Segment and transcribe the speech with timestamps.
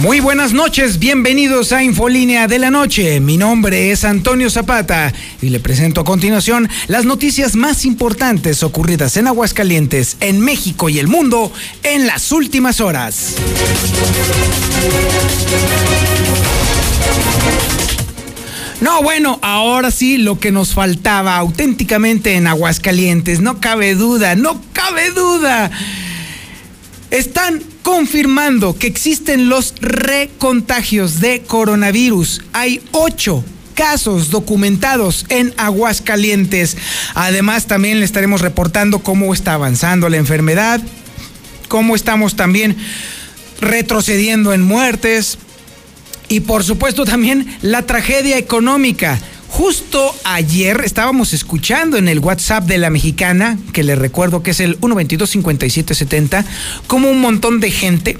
[0.00, 3.20] Muy buenas noches, bienvenidos a Infolínea de la Noche.
[3.20, 9.18] Mi nombre es Antonio Zapata y le presento a continuación las noticias más importantes ocurridas
[9.18, 13.34] en Aguascalientes, en México y el mundo en las últimas horas.
[18.80, 24.62] No, bueno, ahora sí lo que nos faltaba auténticamente en Aguascalientes, no cabe duda, no
[24.72, 25.70] cabe duda.
[27.10, 32.42] Están confirmando que existen los recontagios de coronavirus.
[32.52, 36.76] Hay ocho casos documentados en Aguascalientes.
[37.14, 40.80] Además, también le estaremos reportando cómo está avanzando la enfermedad,
[41.68, 42.76] cómo estamos también
[43.60, 45.38] retrocediendo en muertes
[46.28, 49.18] y por supuesto también la tragedia económica.
[49.50, 54.60] Justo ayer estábamos escuchando en el WhatsApp de la mexicana, que le recuerdo que es
[54.60, 56.44] el 122-5770,
[56.86, 58.16] como un montón de gente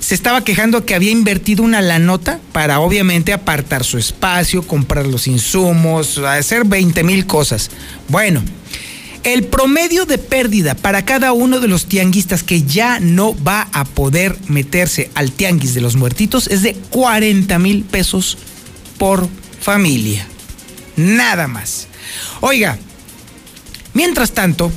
[0.00, 5.06] se estaba quejando que había invertido una la nota para obviamente apartar su espacio, comprar
[5.06, 7.70] los insumos, hacer 20 mil cosas.
[8.08, 8.42] Bueno,
[9.22, 13.84] el promedio de pérdida para cada uno de los tianguistas que ya no va a
[13.84, 18.36] poder meterse al tianguis de los muertitos es de 40 mil pesos
[18.98, 19.26] por
[19.60, 20.26] familia.
[20.96, 21.88] Nada más.
[22.40, 22.78] Oiga,
[23.92, 24.72] mientras tanto,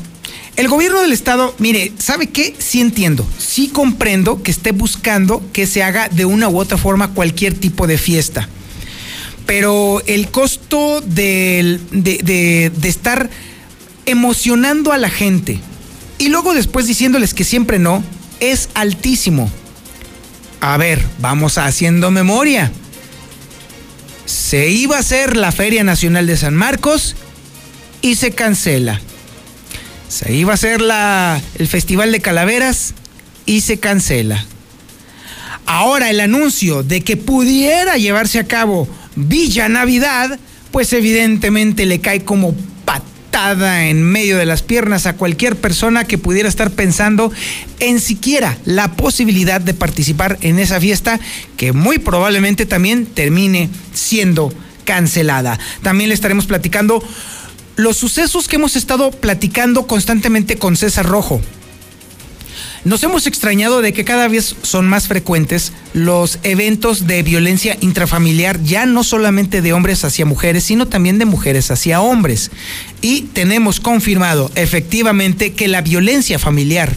[0.56, 2.56] el gobierno del estado, mire, ¿sabe qué?
[2.58, 7.14] Sí entiendo, sí comprendo que esté buscando que se haga de una u otra forma
[7.14, 8.50] cualquier tipo de fiesta.
[9.46, 13.30] Pero el costo de, de, de estar
[14.06, 15.60] emocionando a la gente
[16.18, 18.04] y luego después diciéndoles que siempre no,
[18.40, 19.50] es altísimo.
[20.60, 22.72] A ver, vamos haciendo memoria
[24.28, 27.16] se iba a hacer la Feria Nacional de San Marcos
[28.02, 29.00] y se cancela.
[30.10, 32.94] Se iba a hacer la, el Festival de Calaveras
[33.46, 34.46] y se cancela.
[35.66, 40.38] Ahora el anuncio de que pudiera llevarse a cabo Villa Navidad,
[40.72, 42.54] pues evidentemente le cae como
[43.38, 47.32] en medio de las piernas a cualquier persona que pudiera estar pensando
[47.80, 51.20] en siquiera la posibilidad de participar en esa fiesta
[51.56, 54.52] que muy probablemente también termine siendo
[54.86, 55.60] cancelada.
[55.84, 57.04] También le estaremos platicando
[57.76, 61.40] los sucesos que hemos estado platicando constantemente con César Rojo.
[62.84, 68.62] Nos hemos extrañado de que cada vez son más frecuentes los eventos de violencia intrafamiliar,
[68.64, 72.52] ya no solamente de hombres hacia mujeres, sino también de mujeres hacia hombres.
[73.02, 76.96] Y tenemos confirmado efectivamente que la violencia familiar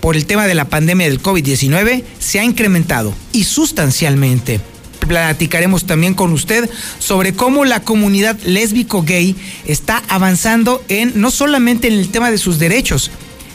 [0.00, 4.60] por el tema de la pandemia del COVID-19 se ha incrementado y sustancialmente
[5.06, 9.36] platicaremos también con usted sobre cómo la comunidad lésbico-gay
[9.66, 13.10] está avanzando en no solamente en el tema de sus derechos,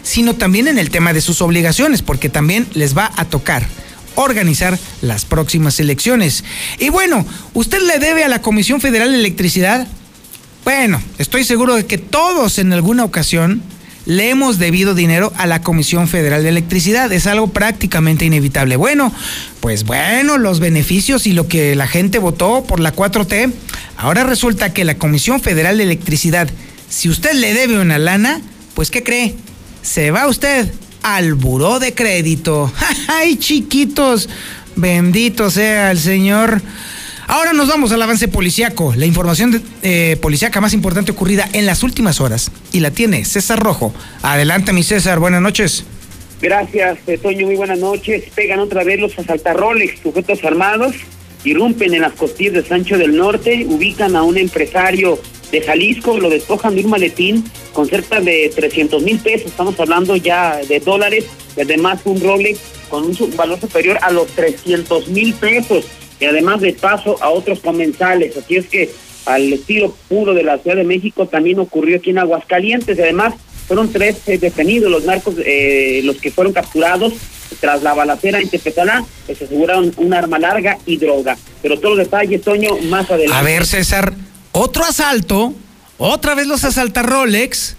[0.08, 3.68] sino también en el tema de sus obligaciones, porque también les va a tocar
[4.16, 6.46] organizar las próximas elecciones.
[6.80, 9.86] Y bueno, ¿usted le debe a la Comisión Federal de Electricidad?
[10.64, 13.62] Bueno, estoy seguro de que todos en alguna ocasión
[14.06, 17.12] le hemos debido dinero a la Comisión Federal de Electricidad.
[17.12, 18.78] Es algo prácticamente inevitable.
[18.78, 19.14] Bueno,
[19.60, 23.52] pues bueno, los beneficios y lo que la gente votó por la 4T,
[23.98, 26.50] ahora resulta que la Comisión Federal de Electricidad,
[26.90, 28.40] si usted le debe una lana,
[28.74, 29.36] pues ¿qué cree?
[29.88, 30.68] Se va usted
[31.02, 32.72] al buró de crédito.
[33.08, 34.28] ¡Ay, chiquitos!
[34.76, 36.62] Bendito sea el Señor.
[37.28, 41.84] Ahora nos vamos al avance policiaco, la información eh, policiaca más importante ocurrida en las
[41.84, 42.52] últimas horas.
[42.74, 43.94] Y la tiene César Rojo.
[44.22, 45.86] Adelante, mi César, buenas noches.
[46.42, 48.26] Gracias, eh, Toño, muy buenas noches.
[48.36, 50.96] Pegan otra vez los asaltarroles, sujetos armados,
[51.46, 55.18] irrumpen en las costillas de Sancho del Norte, ubican a un empresario
[55.52, 60.16] de Jalisco, lo despojan de un maletín con cerca de 300 mil pesos, estamos hablando
[60.16, 61.26] ya de dólares,
[61.60, 62.60] además un Rolex
[62.90, 65.86] con un valor superior a los 300 mil pesos,
[66.20, 68.90] y además de paso a otros comensales, así es que
[69.26, 73.34] al estilo puro de la Ciudad de México también ocurrió aquí en Aguascalientes, además
[73.68, 77.14] fueron tres eh, detenidos los narcos, eh, los que fueron capturados
[77.60, 81.38] tras la balacera en Tepetala, que se aseguraron un arma larga y droga.
[81.62, 83.36] Pero todos los detalles, Toño, más adelante.
[83.36, 84.14] A ver, César,
[84.58, 85.54] otro asalto,
[85.98, 87.76] otra vez los asalta Rolex.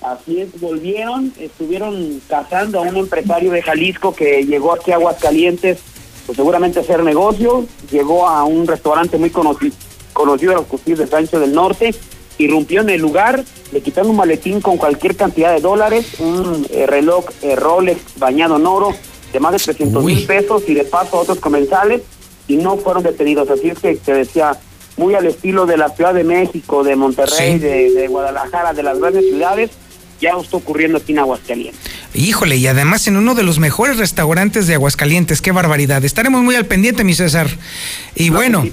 [0.00, 5.78] Así es, volvieron, estuvieron cazando a un empresario de Jalisco que llegó aquí a Aguascalientes,
[6.26, 9.74] pues seguramente a hacer negocio, llegó a un restaurante muy conocido,
[10.12, 11.94] conocido a los costillos de Sancho del Norte,
[12.38, 16.86] irrumpió en el lugar, le quitaron un maletín con cualquier cantidad de dólares, un eh,
[16.86, 18.94] reloj eh, Rolex bañado en oro
[19.32, 22.02] de más de 300 mil pesos y de paso a otros comensales
[22.46, 23.50] y no fueron detenidos.
[23.50, 24.58] Así es que te decía,
[24.98, 28.98] muy al estilo de la Ciudad de México, de Monterrey, de, de Guadalajara, de las
[28.98, 29.70] grandes ciudades,
[30.20, 31.80] ya está ocurriendo aquí en Aguascalientes.
[32.14, 36.04] Híjole, y además en uno de los mejores restaurantes de Aguascalientes, qué barbaridad.
[36.04, 37.48] Estaremos muy al pendiente, mi César.
[38.14, 38.64] Y bueno,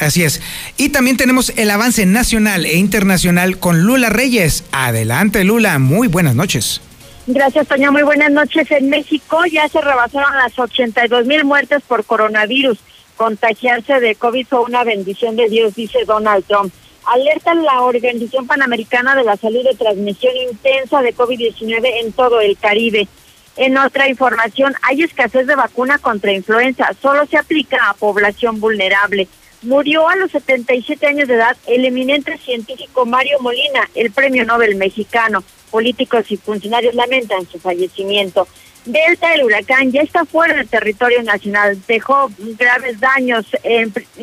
[0.00, 0.42] así es.
[0.76, 4.64] Y también tenemos el avance nacional e internacional con Lula Reyes.
[4.72, 6.80] Adelante, Lula, muy buenas noches.
[7.26, 7.90] Gracias, Toño.
[7.90, 8.70] Muy buenas noches.
[8.70, 12.78] En México ya se rebasaron las 82 mil muertes por coronavirus.
[13.16, 16.72] Contagiarse de COVID fue una bendición de Dios, dice Donald Trump
[17.06, 22.56] alerta la Organización Panamericana de la Salud de transmisión intensa de COVID-19 en todo el
[22.56, 23.08] Caribe.
[23.56, 29.28] En otra información, hay escasez de vacuna contra influenza, solo se aplica a población vulnerable.
[29.62, 34.74] Murió a los 77 años de edad el eminente científico Mario Molina, el premio Nobel
[34.76, 35.42] mexicano.
[35.70, 38.46] Políticos y funcionarios lamentan su fallecimiento.
[38.84, 43.46] Delta del huracán ya está fuera del territorio nacional, dejó graves daños,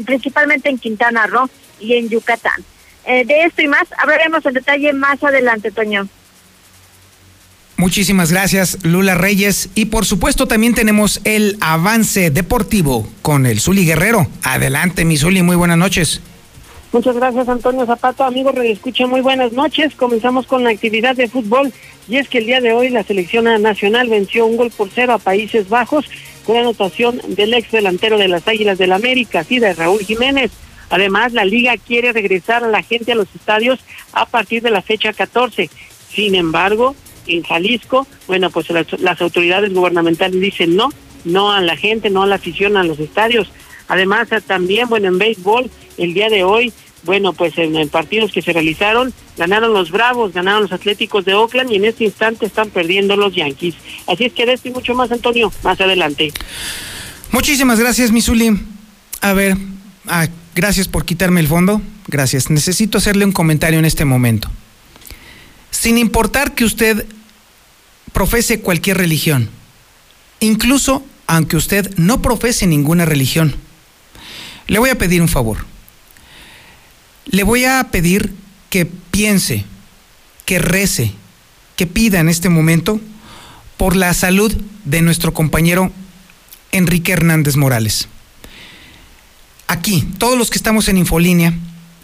[0.06, 1.50] principalmente en Quintana Roo
[1.80, 2.64] y en Yucatán.
[3.06, 6.08] Eh, de esto y más hablaremos en detalle más adelante, Toño.
[7.78, 9.70] Muchísimas gracias, Lula Reyes.
[9.74, 14.28] Y por supuesto también tenemos el avance deportivo con el Zuli Guerrero.
[14.44, 16.22] Adelante, mi Zuli, muy buenas noches.
[16.92, 18.26] Muchas gracias, Antonio Zapato.
[18.26, 19.96] Amigos, escucha muy buenas noches.
[19.96, 21.72] Comenzamos con la actividad de fútbol.
[22.10, 25.14] Y es que el día de hoy la selección nacional venció un gol por cero
[25.14, 26.06] a Países Bajos
[26.46, 30.52] con anotación del ex delantero de las Águilas del América, así de Raúl Jiménez.
[30.90, 33.80] Además, la liga quiere regresar a la gente a los estadios
[34.12, 35.70] a partir de la fecha 14.
[36.10, 36.96] Sin embargo,
[37.26, 40.90] en Jalisco, bueno, pues las, autoridades gubernamentales dicen no,
[41.24, 43.50] no a la gente, no a la afición a los estadios.
[43.92, 46.74] Además, también, bueno, en béisbol, el día de hoy,
[47.04, 51.72] bueno, pues en, partidos que se realizaron, ganaron los Bravos, ganaron los Atléticos de Oakland
[51.72, 53.76] y en este instante están perdiendo los Yankees.
[54.08, 56.32] Así es que de esto y mucho más, Antonio, más adelante.
[57.32, 58.60] Muchísimas gracias, Misuli.
[59.22, 59.58] A ver,
[60.08, 61.82] Ah, gracias por quitarme el fondo.
[62.08, 62.50] Gracias.
[62.50, 64.50] Necesito hacerle un comentario en este momento.
[65.70, 67.06] Sin importar que usted
[68.12, 69.50] profese cualquier religión,
[70.40, 73.56] incluso aunque usted no profese ninguna religión,
[74.68, 75.66] le voy a pedir un favor.
[77.26, 78.34] Le voy a pedir
[78.70, 79.66] que piense,
[80.46, 81.14] que rece,
[81.76, 83.00] que pida en este momento
[83.78, 84.56] por la salud
[84.86, 85.92] de nuestro compañero
[86.72, 88.08] Enrique Hernández Morales
[89.72, 91.54] aquí, todos los que estamos en Infolínea,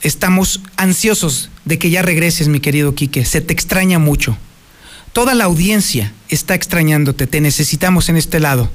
[0.02, 3.26] estamos ansiosos de que ya regreses, mi querido Quique.
[3.26, 4.38] Se te extraña mucho.
[5.12, 8.70] Toda la audiencia está extrañándote, te necesitamos en este lado.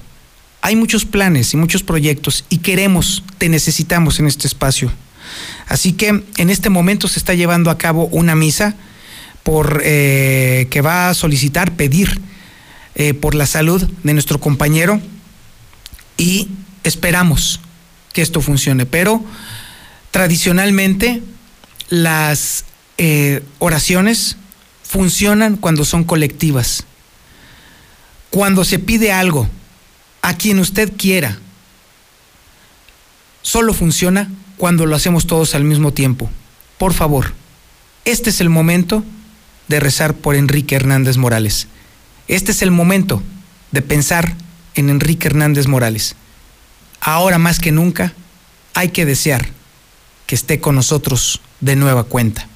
[0.65, 4.93] Hay muchos planes y muchos proyectos y queremos, te necesitamos en este espacio.
[5.67, 8.77] Así que en este momento se está llevando a cabo una misa
[9.43, 12.21] por eh, que va a solicitar, pedir
[12.95, 15.01] eh, por la salud de nuestro compañero
[16.17, 16.49] y
[16.85, 17.59] esperamos
[18.13, 19.25] que esto funcione, pero
[20.13, 21.23] tradicionalmente
[21.89, 22.67] las
[22.99, 24.37] eh, oraciones
[24.85, 26.85] funcionan cuando son colectivas.
[28.31, 29.49] Cuando se pide algo
[30.23, 31.39] a quien usted quiera,
[33.43, 36.31] solo funciona cuando lo hacemos todos al mismo tiempo.
[36.79, 37.35] Por favor,
[38.05, 39.05] este es el momento
[39.69, 41.69] de rezar por Enrique Hernández Morales.
[42.29, 43.23] Este es el momento
[43.73, 44.35] de pensar
[44.75, 46.17] en Enrique Hernández Morales
[47.03, 48.15] ahora más que nunca
[48.75, 49.49] hay que desear
[50.27, 52.49] que esté con nosotros de nueva cuenta.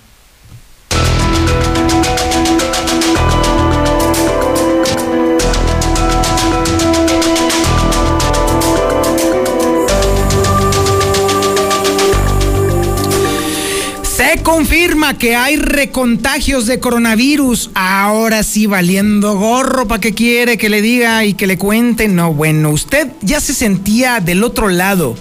[14.47, 17.73] Confirma que hay recontagios de coronavirus.
[17.75, 22.07] Ahora sí, valiendo gorro, ¿para qué quiere que le diga y que le cuente?
[22.07, 25.17] No, bueno, usted ya se sentía del otro lado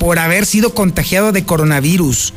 [0.00, 2.34] por haber sido contagiado de coronavirus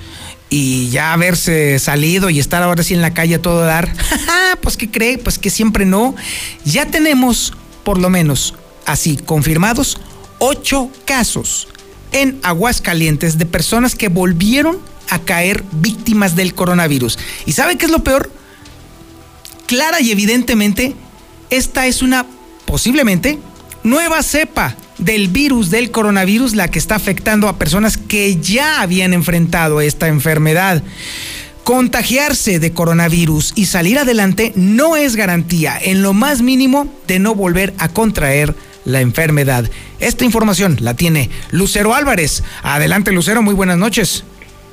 [0.51, 3.91] y ya haberse salido y estar ahora sí en la calle a todo dar.
[4.61, 5.17] pues, ¿qué cree?
[5.17, 6.13] Pues que siempre no.
[6.63, 7.51] Ya tenemos,
[7.83, 8.53] por lo menos
[8.85, 9.97] así, confirmados,
[10.37, 11.67] ocho casos
[12.11, 17.19] en Aguascalientes de personas que volvieron a caer víctimas del coronavirus.
[17.45, 18.31] ¿Y sabe qué es lo peor?
[19.67, 20.95] Clara y evidentemente,
[21.49, 22.25] esta es una
[22.65, 23.37] posiblemente
[23.83, 29.13] nueva cepa del virus del coronavirus, la que está afectando a personas que ya habían
[29.13, 30.81] enfrentado esta enfermedad.
[31.63, 37.35] Contagiarse de coronavirus y salir adelante no es garantía, en lo más mínimo, de no
[37.35, 39.69] volver a contraer la enfermedad.
[39.99, 42.43] Esta información la tiene Lucero Álvarez.
[42.63, 44.23] Adelante, Lucero, muy buenas noches.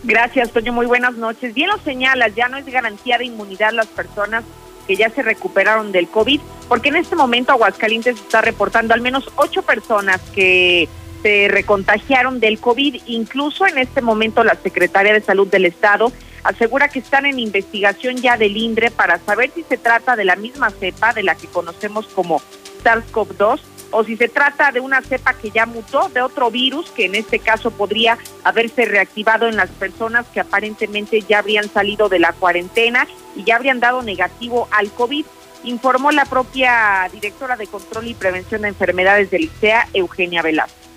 [0.04, 0.72] Gracias, Toño.
[0.72, 1.54] Muy buenas noches.
[1.54, 4.44] Bien lo señalas, ya no es garantía de inmunidad las personas
[4.86, 9.30] que ya se recuperaron del COVID, porque en este momento Aguascalientes está reportando al menos
[9.36, 10.88] ocho personas que
[11.22, 13.02] se recontagiaron del COVID.
[13.06, 16.10] Incluso en este momento la Secretaria de Salud del Estado
[16.44, 20.36] asegura que están en investigación ya del INDRE para saber si se trata de la
[20.36, 22.40] misma cepa de la que conocemos como
[22.82, 27.06] SARS-CoV-2 o si se trata de una cepa que ya mutó de otro virus que
[27.06, 32.18] en este caso podría haberse reactivado en las personas que aparentemente ya habrían salido de
[32.18, 35.24] la cuarentena y ya habrían dado negativo al COVID,
[35.64, 40.87] informó la propia directora de Control y Prevención de Enfermedades del ICEA, Eugenia Velasco.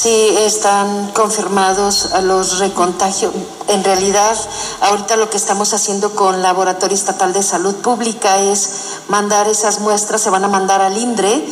[0.00, 3.32] Sí, están confirmados los recontagios.
[3.66, 4.36] En realidad,
[4.80, 8.70] ahorita lo que estamos haciendo con Laboratorio Estatal de Salud Pública es
[9.08, 11.44] mandar esas muestras, se van a mandar al INDRE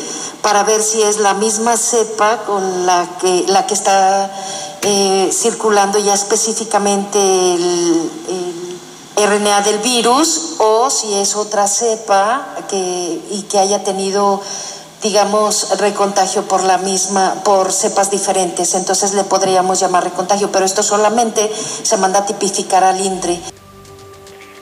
[0.42, 4.30] para ver si es la misma cepa con la que, la que está
[4.82, 8.10] eh, circulando ya específicamente el,
[9.16, 14.40] el RNA del virus o si es otra cepa que, y que haya tenido
[15.02, 18.74] digamos, recontagio por la misma, por cepas diferentes.
[18.74, 21.50] Entonces le podríamos llamar recontagio, pero esto solamente
[21.82, 23.38] se manda a tipificar al INDRE.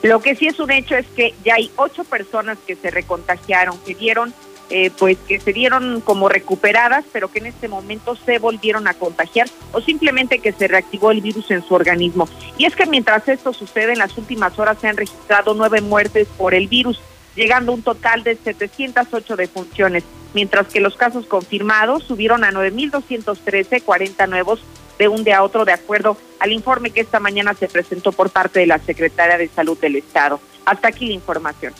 [0.02, 3.78] Lo que sí es un hecho es que ya hay ocho personas que se recontagiaron,
[3.86, 4.34] que dieron,
[4.68, 8.92] eh, pues que se dieron como recuperadas, pero que en este momento se volvieron a
[8.92, 12.28] contagiar o simplemente que se reactivó el virus en su organismo.
[12.58, 16.28] Y es que mientras esto sucede, en las últimas horas se han registrado nueve muertes
[16.36, 17.00] por el virus
[17.36, 23.82] llegando a un total de 708 defunciones, mientras que los casos confirmados subieron a 9.213,
[23.82, 24.60] 40 nuevos
[24.98, 28.30] de un día a otro, de acuerdo al informe que esta mañana se presentó por
[28.30, 30.40] parte de la Secretaria de Salud del Estado.
[30.64, 31.74] Hasta aquí la información.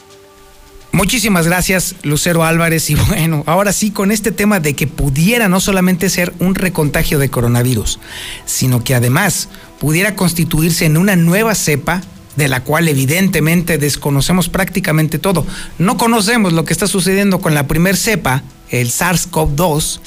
[0.95, 2.89] Muchísimas gracias, Lucero Álvarez.
[2.89, 7.19] Y bueno, ahora sí, con este tema de que pudiera no solamente ser un recontagio
[7.19, 7.99] de coronavirus,
[8.45, 9.49] sino que además
[9.81, 12.01] pudiera constituirse en una nueva cepa
[12.37, 15.47] de la cual evidentemente desconocemos prácticamente todo.
[15.79, 20.01] No conocemos lo que está sucediendo con la primer cepa, el SARS-CoV-2,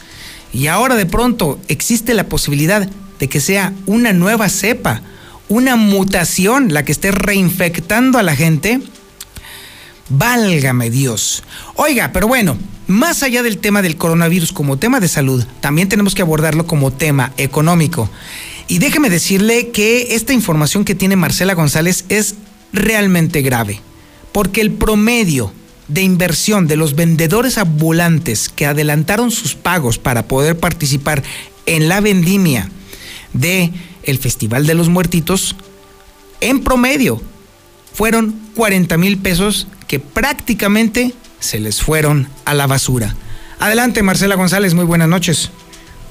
[0.54, 2.88] y ahora de pronto existe la posibilidad
[3.20, 5.02] de que sea una nueva cepa,
[5.50, 8.82] una mutación la que esté reinfectando a la gente.
[10.10, 11.44] Válgame Dios.
[11.76, 12.58] Oiga, pero bueno,
[12.88, 16.92] más allá del tema del coronavirus como tema de salud, también tenemos que abordarlo como
[16.92, 18.10] tema económico.
[18.68, 22.36] Y déjeme decirle que esta información que tiene Marcela González es
[22.74, 23.80] realmente grave,
[24.32, 25.54] porque el promedio
[25.88, 31.24] de inversión de los vendedores ambulantes que adelantaron sus pagos para poder participar
[31.66, 32.70] en la vendimia
[33.34, 33.72] de
[34.04, 35.56] el Festival de los Muertitos,
[36.42, 37.22] en promedio
[37.94, 43.16] fueron 40 mil pesos que prácticamente se les fueron a la basura.
[43.60, 45.52] Adelante, Marcela González, muy buenas noches.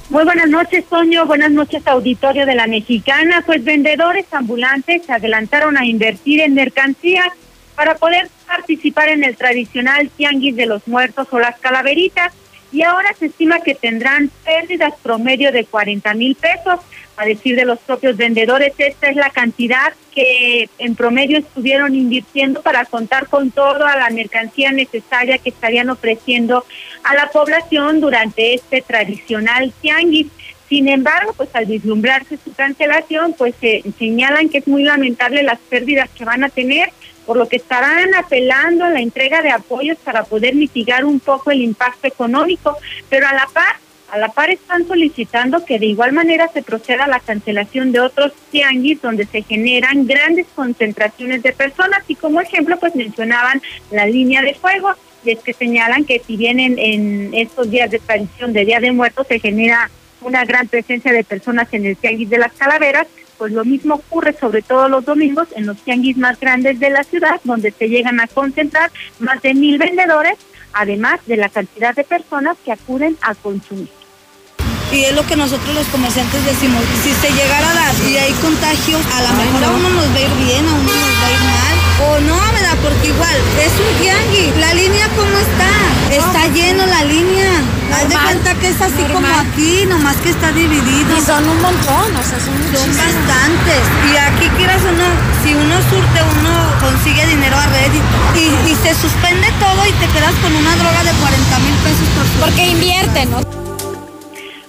[0.08, 1.26] Muy buenas noches, Toño.
[1.26, 3.42] Buenas noches, auditorio de la Mexicana.
[3.44, 7.26] Pues vendedores ambulantes se adelantaron a invertir en mercancías
[7.75, 12.32] para poder participar en el tradicional tianguis de los muertos o las calaveritas
[12.76, 16.78] y ahora se estima que tendrán pérdidas promedio de 40 mil pesos.
[17.16, 22.61] A decir de los propios vendedores, esta es la cantidad que en promedio estuvieron invirtiendo
[22.61, 26.66] para contar con toda la mercancía necesaria que estarían ofreciendo
[27.02, 30.26] a la población durante este tradicional tianguis.
[30.68, 35.61] Sin embargo, pues al vislumbrarse su cancelación, pues se señalan que es muy lamentable las
[35.61, 36.90] pérdidas que van a tener,
[37.26, 41.50] por lo que estarán apelando a la entrega de apoyos para poder mitigar un poco
[41.50, 42.76] el impacto económico,
[43.11, 43.76] pero a la par
[44.09, 48.00] a la par están solicitando que de igual manera se proceda a la cancelación de
[48.00, 52.04] otros tianguis donde se generan grandes concentraciones de personas.
[52.06, 54.92] Y como ejemplo pues mencionaban la línea de fuego
[55.25, 58.92] y es que señalan que si bien en, estos días de tradición de Día de
[58.92, 59.90] Muertos se genera
[60.21, 64.34] una gran presencia de personas en el tianguis de las calaveras, pues lo mismo ocurre
[64.38, 68.20] sobre todo los domingos en los tianguis más grandes de la ciudad, donde se llegan
[68.20, 70.38] a concentrar más de mil vendedores
[70.76, 73.88] además de la cantidad de personas que acuden a consumir.
[74.92, 78.32] Y es lo que nosotros los comerciantes decimos, si se llegara a dar y hay
[78.34, 81.26] contagios, a lo mejor a uno nos va a ir bien, a uno nos va
[81.26, 81.55] a ir mal.
[81.98, 82.76] O no, ¿verdad?
[82.82, 84.56] Porque igual, es un tianguis.
[84.58, 85.72] La línea, ¿cómo está?
[86.12, 87.50] Está lleno la línea.
[87.92, 91.16] Haz de cuenta que es así como aquí, nomás que está dividido.
[91.16, 93.82] Y son un montón, o sea, son Son bastantes.
[94.12, 95.08] Y aquí quieras o no,
[95.42, 100.06] si uno surte, uno consigue dinero a red y, y se suspende todo y te
[100.08, 103.65] quedas con una droga de 40 mil pesos por Porque invierten, ¿no?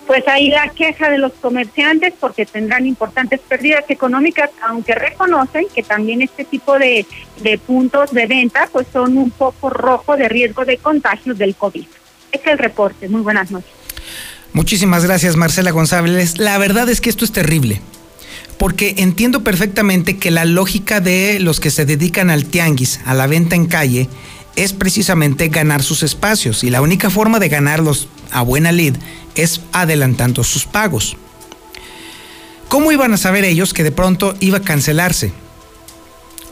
[0.08, 5.84] Pues ahí la queja de los comerciantes porque tendrán importantes pérdidas económicas, aunque reconocen que
[5.84, 7.06] también este tipo de,
[7.68, 11.86] puntos de venta pues son un poco rojo de riesgo de contagios del COVID.
[12.32, 13.10] Es el reporte.
[13.10, 13.70] Muy buenas noches.
[14.54, 16.38] Muchísimas gracias, Marcela González.
[16.38, 17.82] La verdad es que esto es terrible.
[18.58, 23.28] porque entiendo perfectamente que la lógica de los que se dedican al tianguis, a la
[23.28, 24.10] venta en calle,
[24.58, 28.96] es precisamente ganar sus espacios y la única forma de ganarlos a buena lid
[29.36, 31.16] es adelantando sus pagos.
[32.68, 35.32] ¿Cómo iban a saber ellos que de pronto iba a cancelarse?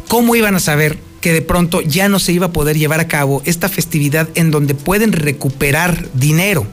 [0.08, 3.08] ¿Cómo iban a saber que de pronto ya no se iba a poder llevar a
[3.08, 6.68] cabo esta festividad en donde pueden recuperar dinero?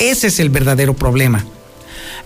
[0.00, 1.46] Ese es el verdadero problema.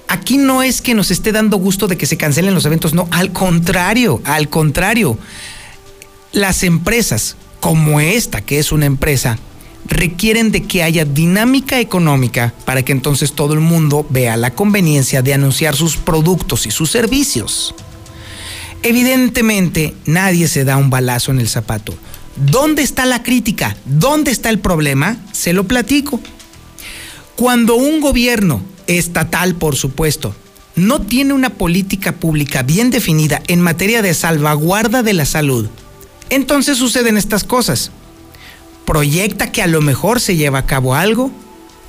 [0.08, 3.06] Aquí no es que nos esté dando gusto de que se cancelen los eventos, no,
[3.10, 5.18] al contrario, al contrario.
[6.32, 9.38] Las empresas como esta, que es una empresa,
[9.86, 15.22] requieren de que haya dinámica económica para que entonces todo el mundo vea la conveniencia
[15.22, 17.72] de anunciar sus productos y sus servicios.
[18.82, 21.94] Evidentemente, nadie se da un balazo en el zapato.
[22.34, 23.76] ¿Dónde está la crítica?
[23.84, 25.18] ¿Dónde está el problema?
[25.30, 26.18] Se lo platico.
[27.36, 30.34] Cuando un gobierno estatal, por supuesto,
[30.74, 35.68] no tiene una política pública bien definida en materia de salvaguarda de la salud,
[36.34, 37.90] entonces suceden estas cosas.
[38.86, 41.30] Proyecta que a lo mejor se lleva a cabo algo,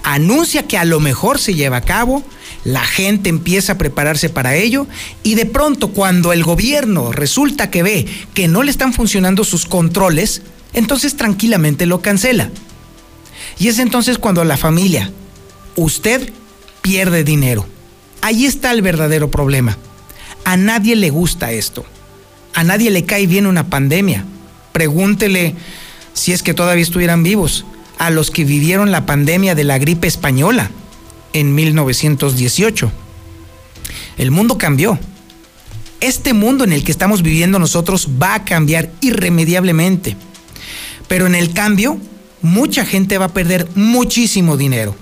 [0.03, 2.23] anuncia que a lo mejor se lleva a cabo,
[2.65, 4.85] la gente empieza a prepararse para ello
[5.23, 9.65] y de pronto cuando el gobierno resulta que ve que no le están funcionando sus
[9.65, 10.41] controles,
[10.73, 12.49] entonces tranquilamente lo cancela.
[13.59, 15.09] Y es entonces cuando la familia,
[15.77, 16.33] usted
[16.81, 17.65] pierde dinero.
[18.21, 19.77] Ahí está el verdadero problema.
[20.43, 21.85] A nadie le gusta esto.
[22.53, 24.25] A nadie le cae bien una pandemia.
[24.73, 25.55] Pregúntele
[26.13, 27.65] si es que todavía estuvieran vivos
[27.97, 30.69] a los que vivieron la pandemia de la gripe española
[31.31, 32.91] en 1918.
[34.17, 34.99] El mundo cambió.
[36.01, 40.17] Este mundo en el que estamos viviendo nosotros va a cambiar irremediablemente.
[41.07, 41.97] Pero en el cambio,
[42.41, 44.95] mucha gente va a perder muchísimo dinero.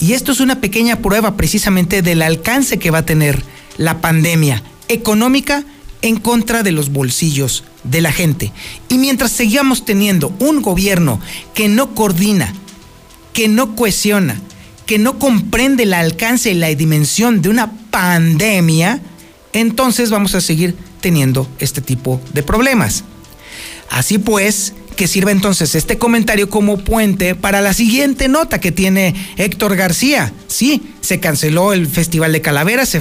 [0.00, 3.42] Y esto es una pequeña prueba precisamente del alcance que va a tener
[3.76, 5.64] la pandemia económica
[6.02, 8.52] en contra de los bolsillos de la gente.
[8.88, 11.20] Y mientras sigamos teniendo un gobierno
[11.54, 12.54] que no coordina,
[13.32, 14.40] que no cohesiona,
[14.86, 19.00] que no comprende el alcance y la dimensión de una pandemia,
[19.52, 23.04] entonces vamos a seguir teniendo este tipo de problemas.
[23.90, 29.14] Así pues, que sirva entonces este comentario como puente para la siguiente nota que tiene
[29.36, 30.32] Héctor García.
[30.46, 32.96] Sí, se canceló el Festival de Calaveras,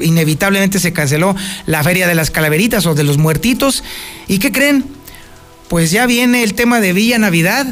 [0.00, 3.84] inevitablemente se canceló la Feria de las Calaveritas o de los Muertitos.
[4.26, 4.84] ¿Y qué creen?
[5.68, 7.66] Pues ya viene el tema de Villa Navidad.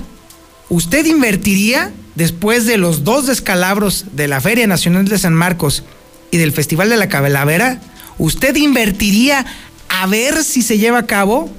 [0.68, 5.85] ¿Usted invertiría después de los dos descalabros de la Feria Nacional de San Marcos
[6.30, 7.80] y del Festival de la Calavera?
[8.18, 9.46] ¿Usted invertiría
[9.88, 11.50] a ver si se lleva a cabo?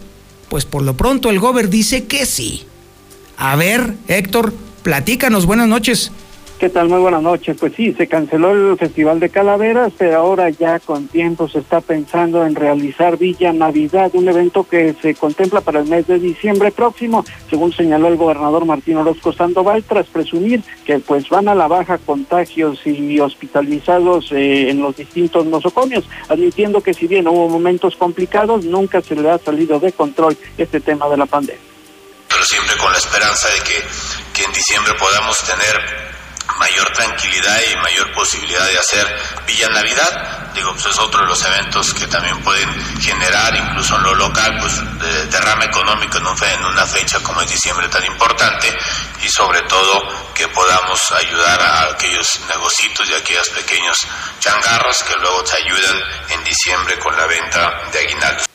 [0.49, 2.65] Pues por lo pronto el gober dice que sí.
[3.38, 6.12] A ver, Héctor, platícanos, buenas noches.
[6.63, 6.88] ¿Qué tal?
[6.88, 7.58] Muy buenas noches.
[7.60, 11.82] Pues sí, se canceló el Festival de Calaveras, pero ahora ya con tiempo se está
[11.82, 16.71] pensando en realizar Villa Navidad, un evento que se contempla para el mes de diciembre
[16.71, 21.67] próximo, según señaló el gobernador Martín Orozco Sandoval, tras presumir que pues van a la
[21.67, 27.97] baja contagios y hospitalizados eh, en los distintos nosocomios, admitiendo que si bien hubo momentos
[27.97, 31.62] complicados, nunca se le ha salido de control este tema de la pandemia.
[32.30, 33.84] Pero siempre con la esperanza de que,
[34.34, 36.12] que en diciembre podamos tener
[36.60, 39.08] mayor tranquilidad y mayor posibilidad de hacer
[39.45, 40.53] Villa Navidad.
[40.53, 42.69] Digo, pues es otro de los eventos que también pueden
[43.01, 47.49] generar, incluso en lo local, pues de, derrama económico en, en una fecha como es
[47.49, 48.67] diciembre tan importante
[49.23, 50.03] y sobre todo
[50.34, 54.08] que podamos ayudar a aquellos negocios y a aquellos pequeños
[54.39, 55.97] changarros que luego te ayudan
[56.29, 58.45] en diciembre con la venta de aguinaldos.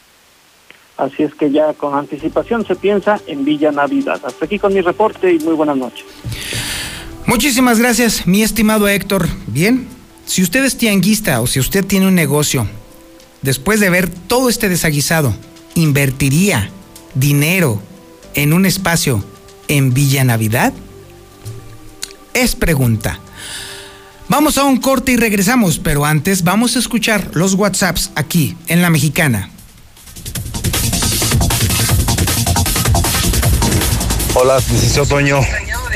[0.99, 4.21] Así es que ya con anticipación se piensa en Villa Navidad.
[4.25, 6.05] Hasta aquí con mi reporte y muy buenas noches.
[7.29, 9.29] Muchísimas gracias, mi estimado Héctor.
[9.49, 9.87] Bien,
[10.25, 12.67] si usted es tianguista o si usted tiene un negocio,
[13.43, 15.37] después de ver todo este desaguisado,
[15.75, 16.71] ¿invertiría
[17.15, 17.83] dinero
[18.33, 19.23] en un espacio
[19.69, 20.73] en Villa Navidad?
[22.33, 23.21] Es pregunta.
[24.29, 28.81] Vamos a un corte y regresamos, pero antes vamos a escuchar los WhatsApps aquí en
[28.81, 29.51] La Mexicana.
[34.33, 35.41] Hola, dice Otoño.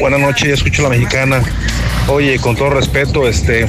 [0.00, 1.42] Buenas noches, escucho la mexicana.
[2.08, 3.68] Oye, con todo respeto, este,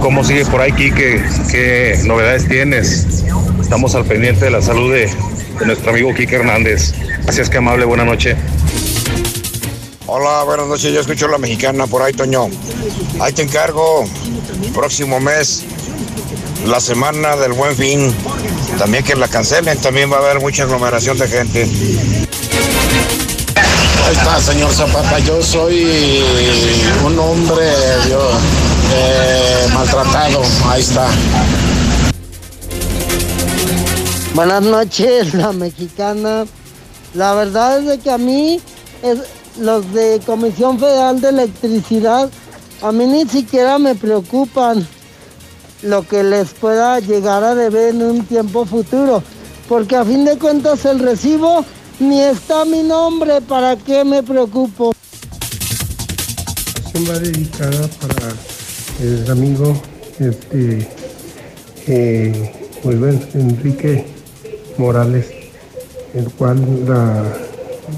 [0.00, 1.24] ¿cómo sigue por ahí, Kike?
[1.50, 3.24] ¿Qué novedades tienes?
[3.60, 5.10] Estamos al pendiente de la salud de,
[5.64, 6.94] nuestro amigo Kike Hernández.
[7.22, 8.36] Gracias, que amable, buena noche.
[10.06, 12.48] Hola, buenas noches, yo escucho la mexicana por ahí, Toño.
[13.20, 14.04] Ahí te encargo,
[14.74, 15.64] próximo mes,
[16.66, 18.14] la semana del buen fin.
[18.78, 21.66] También que la cancelen, también va a haber mucha aglomeración de gente.
[24.06, 25.18] Ahí está, señor Zapata.
[25.18, 26.22] Yo soy
[27.04, 27.66] un hombre
[28.94, 30.42] eh, maltratado.
[30.64, 31.08] Ahí está.
[34.32, 36.44] Buenas noches, la mexicana.
[37.14, 38.60] La verdad es de que a mí,
[39.58, 42.30] los de Comisión Federal de Electricidad,
[42.82, 44.86] a mí ni siquiera me preocupan
[45.82, 49.24] lo que les pueda llegar a deber en un tiempo futuro.
[49.68, 51.64] Porque a fin de cuentas el recibo
[51.98, 54.92] ni está mi nombre, ¿para qué me preocupo?
[57.10, 58.32] va dedicada para
[59.02, 59.76] el amigo
[60.18, 60.88] este,
[61.86, 62.52] eh,
[63.34, 64.06] Enrique
[64.78, 65.26] Morales,
[66.14, 67.22] el cual la,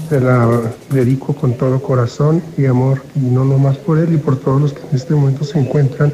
[0.09, 4.37] se la dedico con todo corazón y amor, y no nomás por él y por
[4.37, 6.11] todos los que en este momento se encuentran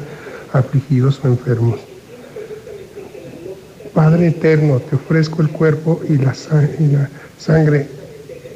[0.52, 1.80] afligidos o enfermos.
[3.92, 6.34] Padre eterno, te ofrezco el cuerpo y la,
[6.78, 7.88] y la sangre,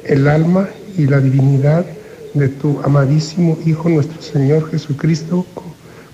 [0.05, 0.67] el alma
[0.97, 1.85] y la divinidad
[2.33, 5.65] de tu amadísimo Hijo nuestro Señor Jesucristo co-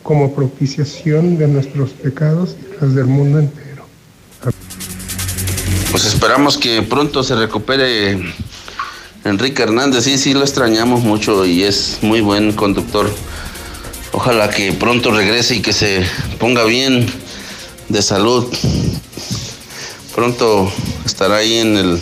[0.03, 3.85] como propiciación de nuestros pecados y las del mundo entero.
[5.91, 8.17] Pues esperamos que pronto se recupere
[9.23, 10.03] Enrique Hernández.
[10.03, 13.09] Sí, sí, lo extrañamos mucho y es muy buen conductor.
[14.11, 16.03] Ojalá que pronto regrese y que se
[16.39, 17.05] ponga bien
[17.89, 18.47] de salud.
[20.15, 20.71] Pronto
[21.05, 22.01] estará ahí en el,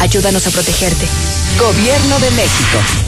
[0.00, 1.06] Ayúdanos a protegerte.
[1.58, 3.07] Gobierno de México.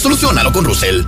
[0.00, 1.04] Solucionalo con Russell.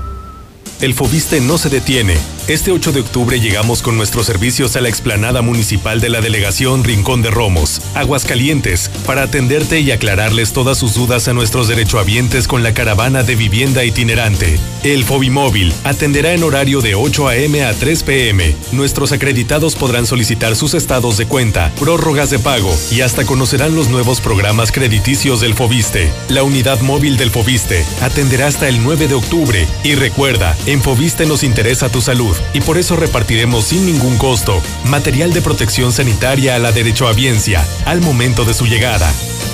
[0.80, 2.16] El Fobiste no se detiene.
[2.48, 6.82] Este 8 de octubre llegamos con nuestros servicios a la explanada municipal de la delegación
[6.82, 12.64] Rincón de Romos, Aguascalientes, para atenderte y aclararles todas sus dudas a nuestros derechohabientes con
[12.64, 14.58] la caravana de vivienda itinerante.
[14.82, 17.64] El Fobimóvil atenderá en horario de 8 a.m.
[17.64, 18.56] a 3 p.m.
[18.72, 23.88] Nuestros acreditados podrán solicitar sus estados de cuenta, prórrogas de pago y hasta conocerán los
[23.88, 26.10] nuevos programas crediticios del Fobiste.
[26.28, 31.26] La unidad móvil del Fobiste atenderá hasta el 9 de octubre y recuerda, en Fobiste
[31.26, 36.56] nos interesa tu salud y por eso repartiremos sin ningún costo material de protección sanitaria
[36.56, 39.12] a la derechohabiencia al momento de su llegada.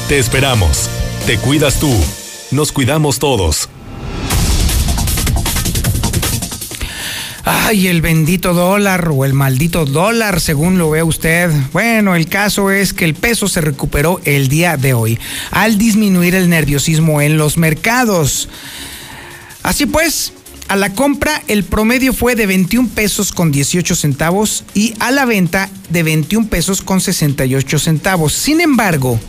[0.09, 0.89] Te esperamos.
[1.27, 1.93] Te cuidas tú.
[2.51, 3.69] Nos cuidamos todos.
[7.49, 11.51] Ay, el bendito dólar o el maldito dólar, según lo ve usted.
[11.73, 15.19] Bueno, el caso es que el peso se recuperó el día de hoy
[15.53, 18.49] al disminuir el nerviosismo en los mercados.
[19.63, 20.33] Así pues,
[20.69, 25.25] a la compra el promedio fue de 21 pesos con 18 centavos y a la
[25.25, 28.33] venta de 21 pesos con 68 centavos.
[28.33, 29.21] Sin embargo,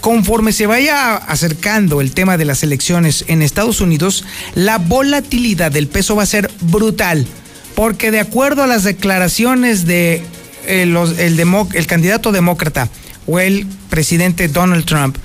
[0.00, 4.24] conforme se vaya acercando el tema de las elecciones en Estados Unidos,
[4.54, 7.26] la volatilidad del peso va a ser brutal
[7.74, 10.22] porque de acuerdo a las declaraciones de
[10.66, 12.88] eh, candidato demócrata
[13.26, 15.16] o el presidente Donald Trump,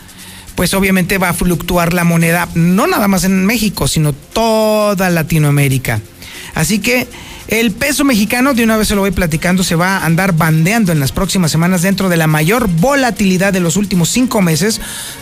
[0.57, 6.01] pues obviamente va a fluctuar la moneda, no nada más en México, sino toda Latinoamérica.
[6.55, 7.07] Así que
[7.47, 10.91] el peso mexicano, de una vez se lo voy platicando, se va a andar bandeando
[10.91, 14.81] en las próximas semanas dentro de la mayor volatilidad de los últimos cinco meses,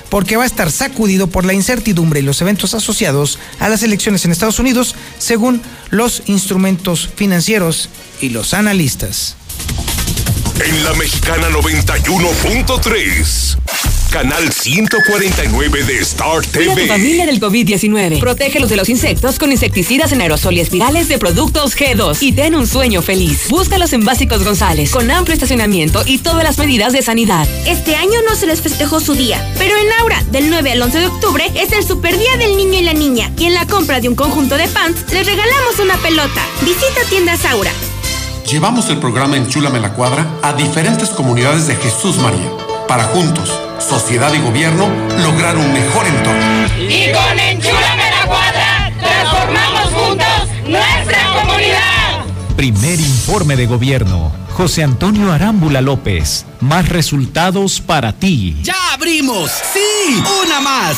[0.10, 4.24] porque va a estar sacudido por la incertidumbre y los eventos asociados a las elecciones
[4.24, 7.90] en Estados Unidos, según los instrumentos financieros
[8.22, 9.36] y los analistas.
[10.60, 13.58] En la mexicana 91.3
[14.16, 16.68] canal 149 de Star TV.
[16.68, 18.22] Cuida tu familia del COVID-19.
[18.22, 22.56] Protégelos de los insectos con insecticidas en aerosol y espirales de productos G2 y ten
[22.56, 23.50] un sueño feliz.
[23.50, 27.46] Búscalos en Básicos González, con amplio estacionamiento y todas las medidas de sanidad.
[27.68, 30.98] Este año no se les festejó su día, pero en Aura, del 9 al 11
[30.98, 33.34] de octubre, es el super día del niño y la niña.
[33.38, 36.48] Y en la compra de un conjunto de pants, les regalamos una pelota.
[36.62, 37.74] Visita tiendas Aura.
[38.50, 42.52] Llevamos el programa Enchúlame la Cuadra a diferentes comunidades de Jesús María,
[42.88, 44.88] para juntos sociedad y gobierno
[45.20, 46.68] lograr un mejor entorno.
[46.80, 52.26] Y con Enchúrame la Cuadra transformamos juntos nuestra comunidad.
[52.56, 54.32] Primer informe de gobierno.
[54.54, 56.46] José Antonio Arámbula López.
[56.62, 58.58] Más resultados para ti.
[58.62, 59.52] ¡Ya abrimos!
[59.74, 60.24] ¡Sí!
[60.44, 60.98] ¡Una más!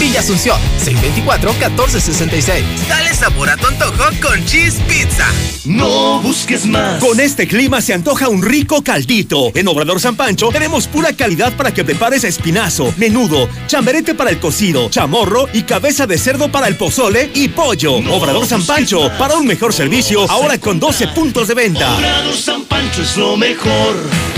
[0.00, 2.64] Villa Asunción, 624-1466.
[2.88, 5.26] Dale sabor a tu antojo con Cheese Pizza.
[5.64, 7.02] No busques más.
[7.02, 9.52] Con este clima se antoja un rico caldito.
[9.54, 14.38] En Obrador San Pancho tenemos pura calidad para que prepares espinazo, menudo, chamberete para el
[14.38, 18.00] cocido, chamorro y cabeza de cerdo para el pozole y pollo.
[18.16, 21.98] Obrador San Pancho, para un mejor servicio, ahora con 12 puntos de venta.
[21.98, 24.35] Obrador San Pancho es lo mejor.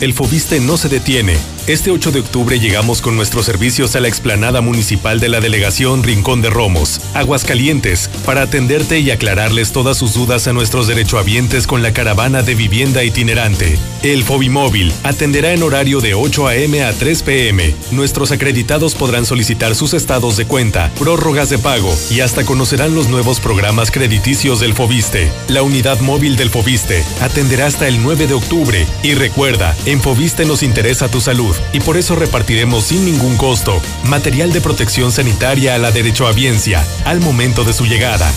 [0.00, 1.36] El Fobiste no se detiene.
[1.66, 6.02] Este 8 de octubre llegamos con nuestros servicios a la explanada municipal de la delegación
[6.02, 11.82] Rincón de Romos, Aguascalientes, para atenderte y aclararles todas sus dudas a nuestros derechohabientes con
[11.82, 13.78] la caravana de vivienda itinerante.
[14.02, 16.82] El Fobimóvil atenderá en horario de 8 a.m.
[16.82, 17.74] a 3 p.m.
[17.90, 23.08] Nuestros acreditados podrán solicitar sus estados de cuenta, prórrogas de pago y hasta conocerán los
[23.08, 25.30] nuevos programas crediticios del Fobiste.
[25.48, 28.86] La unidad móvil del Fobiste atenderá hasta el 9 de octubre.
[29.02, 33.80] Y recuerda, en Fobiste nos interesa tu salud y por eso repartiremos sin ningún costo
[34.04, 38.30] material de protección sanitaria a la derechohabiencia al momento de su llegada.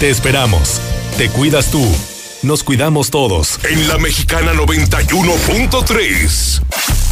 [0.00, 0.80] Te esperamos.
[1.16, 1.86] Te cuidas tú.
[2.42, 3.58] Nos cuidamos todos.
[3.68, 6.62] En la Mexicana 91.3,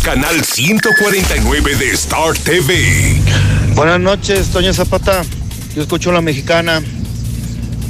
[0.02, 3.20] canal 149 de Star TV.
[3.74, 5.24] Buenas noches, Toño Zapata.
[5.74, 6.80] Yo escucho la mexicana.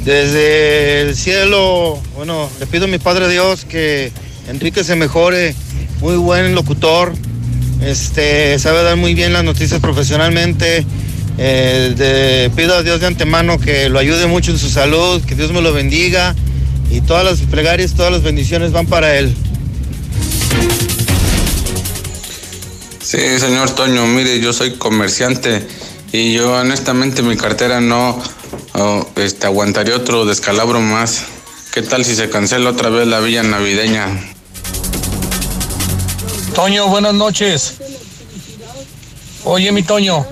[0.03, 4.11] Desde el cielo, bueno, le pido a mi Padre Dios que
[4.47, 5.53] Enrique se mejore.
[5.99, 7.13] Muy buen locutor.
[7.81, 10.85] Este, sabe dar muy bien las noticias profesionalmente.
[11.37, 15.51] Eh, pido a Dios de antemano que lo ayude mucho en su salud, que Dios
[15.51, 16.35] me lo bendiga.
[16.89, 19.35] Y todas las plegarias, todas las bendiciones van para él.
[23.01, 25.65] Sí, señor Toño, mire, yo soy comerciante
[26.11, 28.21] y yo honestamente mi cartera no
[29.15, 31.23] este, aguantaría otro descalabro más.
[31.73, 34.07] ¿Qué tal si se cancela otra vez la villa navideña?
[36.57, 37.75] Toño, buenas noches.
[39.43, 40.25] Oye, mi Toño,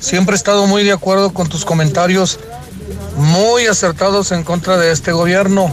[0.00, 2.40] siempre he estado muy de acuerdo con tus comentarios,
[3.16, 5.72] muy acertados en contra de este gobierno,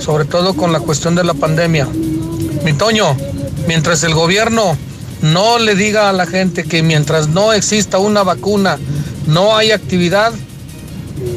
[0.00, 1.86] sobre todo con la cuestión de la pandemia.
[2.64, 3.14] Mi Toño,
[3.68, 4.78] mientras el gobierno
[5.20, 8.78] no le diga a la gente que mientras no exista una vacuna,
[9.26, 10.32] no hay actividad,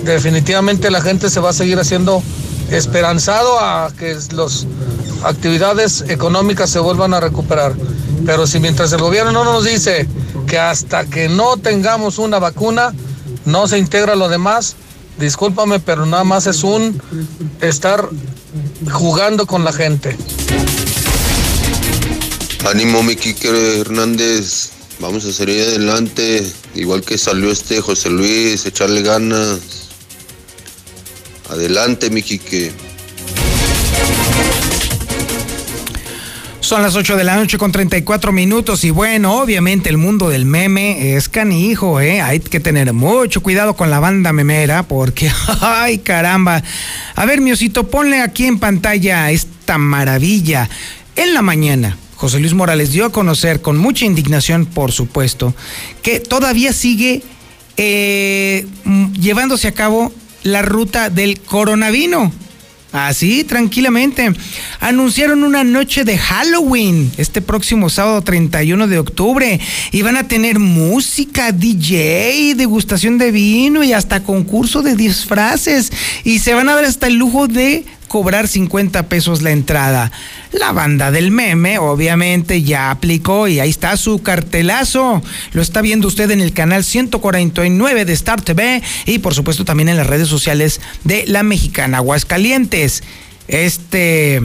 [0.06, 2.24] definitivamente la gente se va a seguir haciendo
[2.72, 4.66] esperanzado a que las
[5.24, 7.74] actividades económicas se vuelvan a recuperar.
[8.26, 10.08] Pero si mientras el gobierno no nos dice
[10.48, 12.94] que hasta que no tengamos una vacuna,
[13.46, 14.76] no se integra lo demás,
[15.20, 17.02] discúlpame, pero nada más es un
[17.62, 18.10] estar
[18.92, 20.18] jugando con la gente.
[22.66, 24.72] Ánimo, mi Quique Hernández.
[25.00, 26.46] Vamos a salir adelante.
[26.76, 29.87] Igual que salió este José Luis, echarle ganas.
[31.50, 32.24] Adelante, mi.
[36.60, 40.44] Son las 8 de la noche con 34 minutos y bueno, obviamente el mundo del
[40.44, 42.20] meme es canijo, ¿eh?
[42.22, 45.32] Hay que tener mucho cuidado con la banda memera porque,
[45.62, 46.62] ay caramba.
[47.16, 50.70] A ver, mi osito, ponle aquí en pantalla esta maravilla.
[51.16, 55.56] En la mañana, José Luis Morales dio a conocer con mucha indignación, por supuesto,
[56.02, 57.24] que todavía sigue
[57.78, 58.66] eh,
[59.18, 60.12] llevándose a cabo
[60.48, 62.32] la ruta del coronavino.
[62.94, 64.32] Así, tranquilamente.
[64.80, 69.60] Anunciaron una noche de Halloween este próximo sábado 31 de octubre.
[69.92, 75.92] Y van a tener música, DJ, degustación de vino y hasta concurso de disfraces.
[76.24, 80.12] Y se van a dar hasta el lujo de cobrar 50 pesos la entrada.
[80.52, 85.22] La banda del meme obviamente ya aplicó y ahí está su cartelazo.
[85.52, 89.90] Lo está viendo usted en el canal 149 de Star TV y por supuesto también
[89.90, 93.04] en las redes sociales de La Mexicana Aguascalientes.
[93.48, 94.42] Este,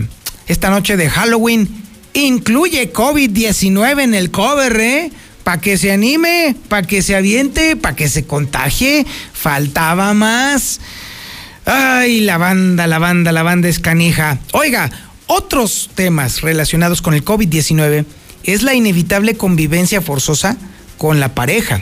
[0.48, 1.68] esta noche de Halloween
[2.14, 5.10] incluye COVID-19 en el cover, ¿eh?
[5.44, 9.06] Para que se anime, para que se aviente, para que se contagie.
[9.32, 10.80] Faltaba más.
[11.64, 14.38] Ay, la banda, la banda, la banda es canija.
[14.52, 14.90] Oiga,
[15.32, 18.04] otros temas relacionados con el COVID-19
[18.44, 20.58] es la inevitable convivencia forzosa
[20.98, 21.80] con la pareja.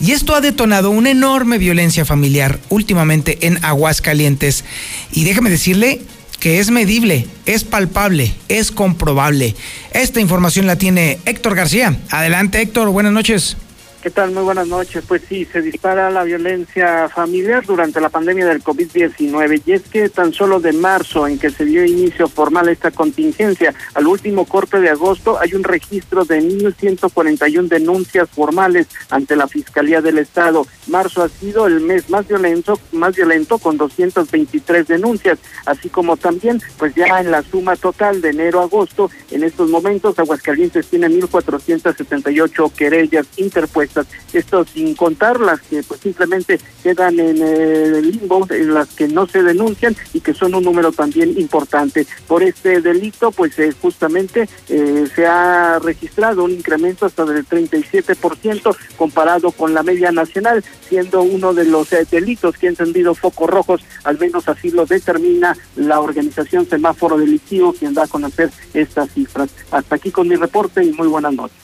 [0.00, 4.64] Y esto ha detonado una enorme violencia familiar últimamente en Aguascalientes.
[5.12, 6.02] Y déjeme decirle
[6.40, 9.54] que es medible, es palpable, es comprobable.
[9.92, 11.98] Esta información la tiene Héctor García.
[12.10, 13.56] Adelante Héctor, buenas noches.
[14.04, 14.32] ¿Qué tal?
[14.32, 15.02] Muy buenas noches.
[15.08, 20.10] Pues sí, se dispara la violencia familiar durante la pandemia del COVID-19 y es que
[20.10, 24.78] tan solo de marzo en que se dio inicio formal esta contingencia al último corte
[24.78, 30.66] de agosto hay un registro de 1.141 denuncias formales ante la Fiscalía del Estado.
[30.88, 36.60] Marzo ha sido el mes más violento, más violento con 223 denuncias, así como también
[36.76, 41.08] pues ya en la suma total de enero a agosto en estos momentos Aguascalientes tiene
[41.08, 43.93] 1.478 querellas interpuestas
[44.32, 49.26] esto sin contar las que pues simplemente quedan en el limbo, en las que no
[49.26, 52.06] se denuncian y que son un número también importante.
[52.26, 58.76] Por este delito, pues eh, justamente eh, se ha registrado un incremento hasta del 37%
[58.96, 63.50] comparado con la media nacional, siendo uno de los eh, delitos que ha encendido focos
[63.50, 69.10] rojos, al menos así lo determina la organización Semáforo Delictivo, quien da a conocer estas
[69.10, 69.50] cifras.
[69.70, 71.56] Hasta aquí con mi reporte y muy buenas noches.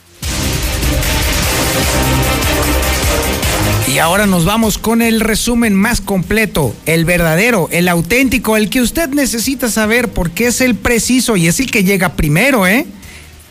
[3.93, 8.81] Y ahora nos vamos con el resumen más completo, el verdadero, el auténtico, el que
[8.81, 12.87] usted necesita saber porque es el preciso y es el que llega primero, ¿eh?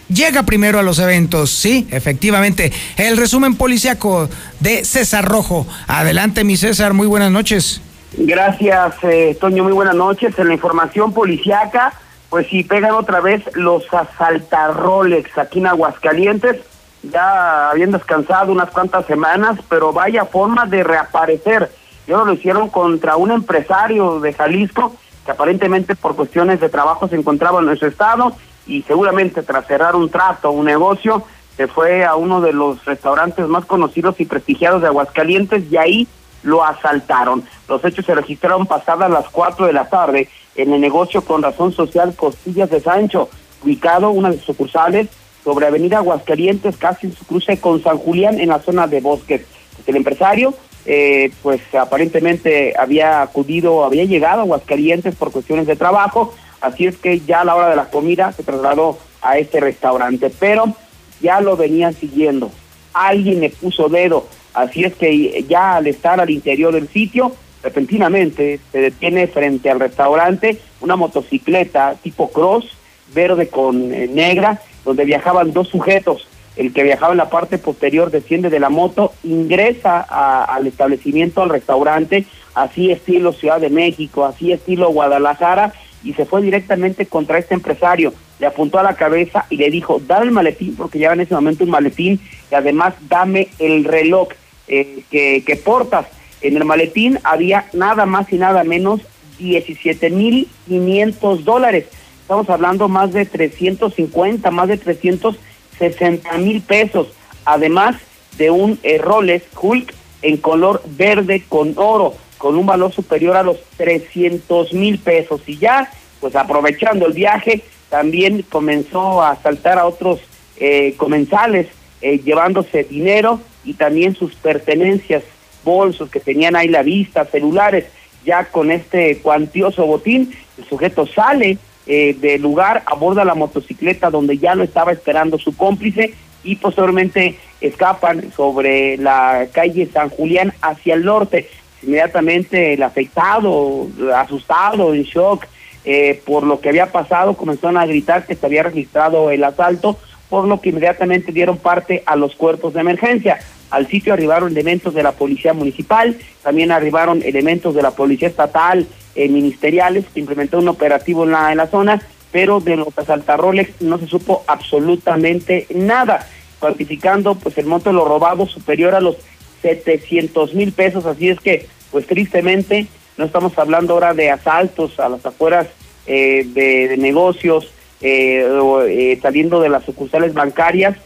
[0.08, 2.72] Llega primero a los eventos, sí, efectivamente.
[2.96, 4.30] El resumen policiaco
[4.62, 5.68] de César Rojo.
[5.88, 7.82] Adelante, mi César, muy buenas noches.
[8.18, 10.40] Gracias, eh, Toño, muy buenas noches.
[10.40, 11.94] En la información policiaca,
[12.30, 16.58] pues si pegan otra vez los asaltarrolex aquí en Aguascalientes
[17.04, 21.72] ya habían descansado unas cuantas semanas, pero vaya forma de reaparecer.
[22.08, 24.96] Ellos lo hicieron contra un empresario de Jalisco
[25.26, 28.34] que aparentemente por cuestiones de trabajo se encontraba en nuestro estado
[28.66, 31.24] y seguramente tras cerrar un trato, un negocio,
[31.56, 36.08] se fue a uno de los restaurantes más conocidos y prestigiados de Aguascalientes y ahí
[36.44, 37.44] lo asaltaron.
[37.68, 41.74] Los hechos se registraron pasadas las 4 de la tarde en el negocio con razón
[41.74, 43.30] social Costillas de Sancho,
[43.64, 45.10] ubicado una de sus sucursales
[45.50, 49.42] sobre Avenida Aguascalientes, casi en su cruce con San Julián, en la zona de Bosques.
[49.88, 50.54] El empresario,
[50.86, 56.98] eh, pues aparentemente había acudido, había llegado a Aguascalientes por cuestiones de trabajo, así es
[56.98, 60.76] que ya a la hora de la comida se trasladó a este restaurante, pero
[61.20, 62.52] ya lo venían siguiendo.
[62.94, 67.34] Alguien le puso dedo, así es que ya al estar al interior del sitio,
[67.64, 72.78] repentinamente se detiene frente al restaurante una motocicleta tipo cross,
[73.16, 76.28] verde con eh, negra, donde viajaban dos sujetos.
[76.56, 81.50] El que viajaba en la parte posterior desciende de la moto, ingresa al establecimiento, al
[81.50, 82.26] restaurante,
[82.56, 85.74] así estilo Ciudad de México, así estilo Guadalajara,
[86.04, 88.16] y se fue directamente contra este empresario.
[88.40, 91.36] Le apuntó a la cabeza y le dijo, dame el maletín, porque lleva en ese
[91.36, 92.20] momento un maletín,
[92.52, 94.30] y además dame el reloj
[94.68, 96.08] eh, que, que portas.
[96.42, 99.02] En el maletín había nada más y nada menos
[99.40, 101.86] 17.500 dólares
[102.30, 107.08] estamos hablando más de 350, más de 360 mil pesos,
[107.44, 107.96] además
[108.38, 113.42] de un eh, Rolex Hulk en color verde con oro, con un valor superior a
[113.42, 115.42] los 300 mil pesos.
[115.48, 120.20] Y ya, pues aprovechando el viaje, también comenzó a asaltar a otros
[120.58, 121.66] eh, comensales,
[122.04, 125.24] eh, llevándose dinero y también sus pertenencias,
[125.64, 127.86] bolsos que tenían ahí la vista, celulares.
[128.24, 131.58] Ya con este cuantioso botín, el sujeto sale
[131.92, 136.14] eh, del lugar, aborda la motocicleta donde ya lo estaba esperando su cómplice
[136.44, 141.50] y posteriormente escapan sobre la calle San Julián hacia el norte.
[141.82, 145.48] Inmediatamente el afectado, asustado, en shock
[145.84, 149.98] eh, por lo que había pasado, comenzaron a gritar que se había registrado el asalto,
[150.30, 153.40] por lo que inmediatamente dieron parte a los cuerpos de emergencia.
[153.72, 158.86] Al sitio arribaron elementos de la policía municipal, también arribaron elementos de la policía estatal,
[159.16, 162.02] eh, ministeriales, que implementó un operativo en la, en la zona,
[162.32, 166.28] pero de los asaltarroles no se supo absolutamente nada,
[166.60, 169.18] cuantificando pues el monto de los robados superior a los
[169.62, 172.88] 700 mil pesos, así es que pues tristemente
[173.18, 175.68] no estamos hablando ahora de asaltos a las afueras
[176.08, 178.48] eh, de, negocios, eh,
[178.88, 180.98] eh, saliendo de las sucursales bancarias,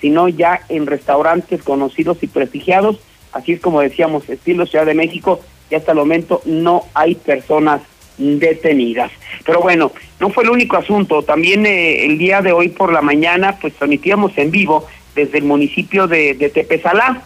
[0.00, 3.00] sino ya en restaurantes conocidos y prestigiados,
[3.32, 7.82] así es como decíamos, estilo Ciudad de México, y hasta el momento no hay personas
[8.18, 9.10] detenidas.
[9.44, 13.56] Pero bueno, no fue el único asunto, también el día de hoy por la mañana
[13.60, 17.22] pues transmitíamos en vivo desde el municipio de, de Tepezalá,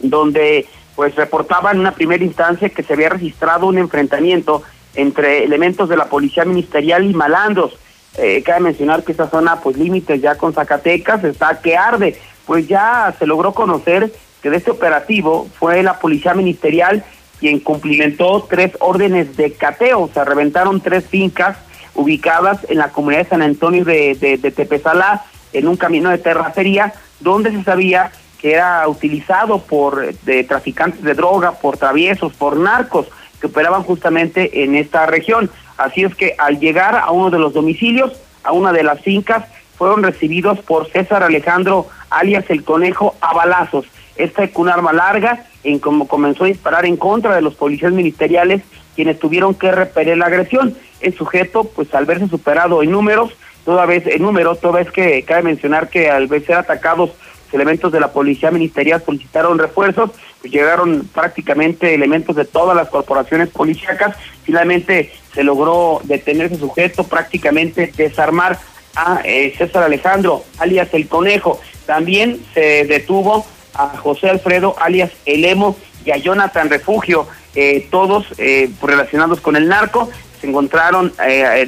[0.00, 0.66] donde
[0.96, 4.62] pues reportaban en una primera instancia que se había registrado un enfrentamiento
[4.94, 7.78] entre elementos de la policía ministerial y malandros.
[8.18, 12.18] Eh, cabe mencionar que esa zona, pues límites ya con Zacatecas, está que arde.
[12.46, 14.12] Pues ya se logró conocer
[14.42, 17.04] que de este operativo fue la policía ministerial
[17.42, 21.56] quien cumplimentó tres órdenes de cateo, o sea, reventaron tres fincas
[21.92, 26.18] ubicadas en la comunidad de San Antonio de, de, de Tepezalá, en un camino de
[26.18, 32.56] terracería, donde se sabía que era utilizado por de traficantes de droga, por traviesos, por
[32.56, 33.08] narcos
[33.40, 35.50] que operaban justamente en esta región.
[35.76, 38.12] Así es que al llegar a uno de los domicilios,
[38.44, 39.44] a una de las fincas,
[39.76, 43.86] fueron recibidos por César Alejandro, alias el Conejo, a balazos.
[44.22, 48.62] Esta con arma larga, en como comenzó a disparar en contra de los policías ministeriales,
[48.94, 50.76] quienes tuvieron que repeler la agresión.
[51.00, 53.32] El sujeto, pues al verse superado en números,
[53.64, 57.10] toda vez en número, toda vez que cabe mencionar que al ver ser atacados
[57.52, 60.10] elementos de la policía ministerial solicitaron refuerzos,
[60.40, 67.04] pues llegaron prácticamente elementos de todas las corporaciones policíacas, finalmente se logró detener ese sujeto,
[67.04, 68.58] prácticamente desarmar
[68.94, 73.44] a eh, César Alejandro, alias El Conejo, también se detuvo
[73.74, 79.56] a José Alfredo, alias El Emo, y a Jonathan Refugio, eh, todos eh, relacionados con
[79.56, 80.10] el narco,
[80.40, 81.12] se encontraron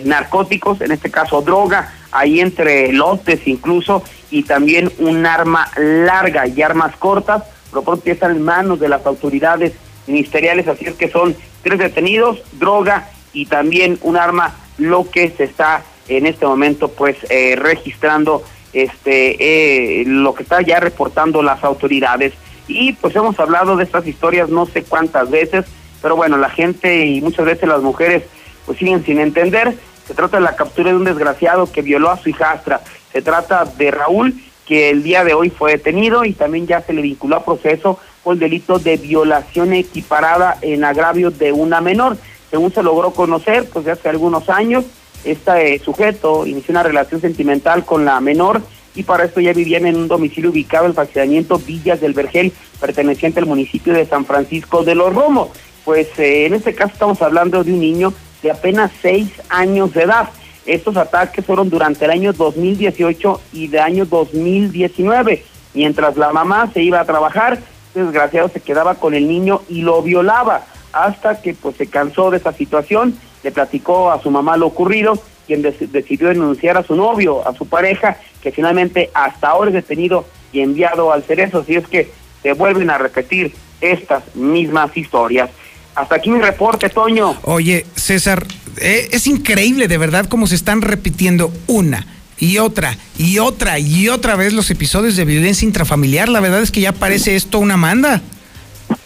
[0.02, 4.02] narcóticos, en este caso droga, ahí entre lotes incluso,
[4.32, 9.06] y también un arma larga y armas cortas, lo pronto están en manos de las
[9.06, 9.74] autoridades
[10.06, 15.44] ministeriales, así es que son tres detenidos, droga y también un arma, lo que se
[15.44, 18.42] está en este momento pues eh, registrando
[18.74, 22.34] este eh, lo que está ya reportando las autoridades.
[22.66, 25.66] Y pues hemos hablado de estas historias no sé cuántas veces
[26.04, 28.24] pero bueno la gente y muchas veces las mujeres
[28.66, 29.74] pues siguen sin entender.
[30.06, 32.82] Se trata de la captura de un desgraciado que violó a su hijastra.
[33.10, 34.34] Se trata de Raúl,
[34.66, 37.98] que el día de hoy fue detenido y también ya se le vinculó a proceso
[38.22, 42.18] por el delito de violación equiparada en agravio de una menor.
[42.50, 44.84] Según se logró conocer, pues de hace algunos años,
[45.24, 48.62] este sujeto inició una relación sentimental con la menor
[48.94, 52.52] y para esto ya vivían en un domicilio ubicado en el fraccionamiento Villas del Vergel,
[52.80, 55.48] perteneciente al municipio de San Francisco de los Romos.
[55.84, 58.12] Pues eh, en este caso estamos hablando de un niño
[58.42, 60.28] de apenas seis años de edad.
[60.66, 65.44] Estos ataques fueron durante el año 2018 y de año 2019.
[65.74, 67.58] Mientras la mamá se iba a trabajar,
[67.94, 72.36] desgraciado se quedaba con el niño y lo violaba hasta que pues se cansó de
[72.36, 77.46] esa situación, le platicó a su mamá lo ocurrido, quien decidió denunciar a su novio,
[77.46, 81.86] a su pareja, que finalmente hasta ahora es detenido y enviado al cerezo, así es
[81.86, 82.10] que
[82.42, 85.50] se vuelven a repetir estas mismas historias.
[85.94, 87.36] Hasta aquí mi reporte, Toño.
[87.42, 88.46] Oye, César,
[88.78, 92.06] eh, es increíble de verdad cómo se están repitiendo una
[92.38, 96.28] y otra y otra y otra vez los episodios de violencia intrafamiliar.
[96.28, 98.22] La verdad es que ya parece esto una manda.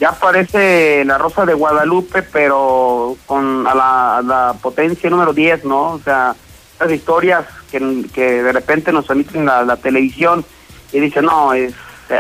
[0.01, 5.92] Ya parece la Rosa de Guadalupe, pero con a la, potencia número 10, ¿no?
[5.92, 6.36] O sea,
[6.78, 10.44] las historias que, de repente nos emiten la, televisión
[10.92, 11.74] y dicen, no, es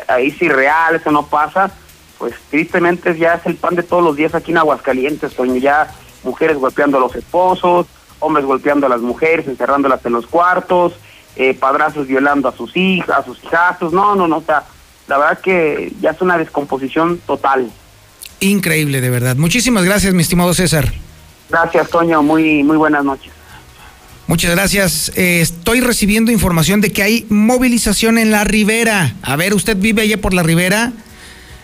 [0.08, 1.70] ahí sí real, eso no pasa
[2.18, 5.88] pues tristemente ya es el pan de todos los días aquí en Aguascalientes, donde ya
[6.24, 7.86] mujeres golpeando a los esposos,
[8.18, 10.94] hombres golpeando a las mujeres, encerrándolas en los cuartos,
[11.36, 14.64] eh, padrazos violando a sus hijas, a sus hijastros, no, no, no, o sea,
[15.08, 17.70] la verdad que ya es una descomposición total.
[18.40, 19.36] Increíble, de verdad.
[19.36, 20.92] Muchísimas gracias, mi estimado César.
[21.50, 23.32] Gracias, Toño, muy, muy buenas noches.
[24.26, 25.10] Muchas gracias.
[25.16, 29.14] Eh, estoy recibiendo información de que hay movilización en la ribera.
[29.22, 30.92] A ver, ¿usted vive allá por la ribera?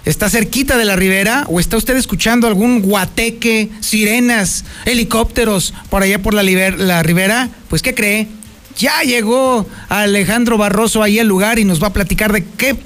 [0.07, 6.23] ¿Está cerquita de la ribera o está usted escuchando algún guateque, sirenas, helicópteros por allá
[6.23, 7.51] por la, la ribera?
[7.69, 8.29] Pues ¿qué cree?
[8.77, 12.77] Ya llegó Alejandro Barroso ahí al lugar y nos va a platicar de qué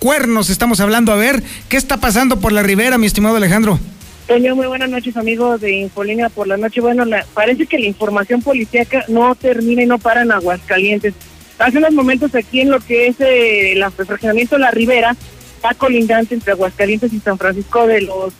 [0.00, 1.12] cuernos estamos hablando.
[1.12, 3.78] A ver, ¿qué está pasando por la ribera, mi estimado Alejandro?
[4.26, 6.80] Toño, muy buenas noches, amigos de Infolínea por la noche.
[6.80, 11.14] Bueno, parece que la información policíaca no termina y no para en Aguascalientes.
[11.58, 15.14] Hace unos momentos aquí en lo que es eh, el fraccionamiento La Ribera,
[15.56, 18.32] está colindante entre Aguascalientes y San Francisco de los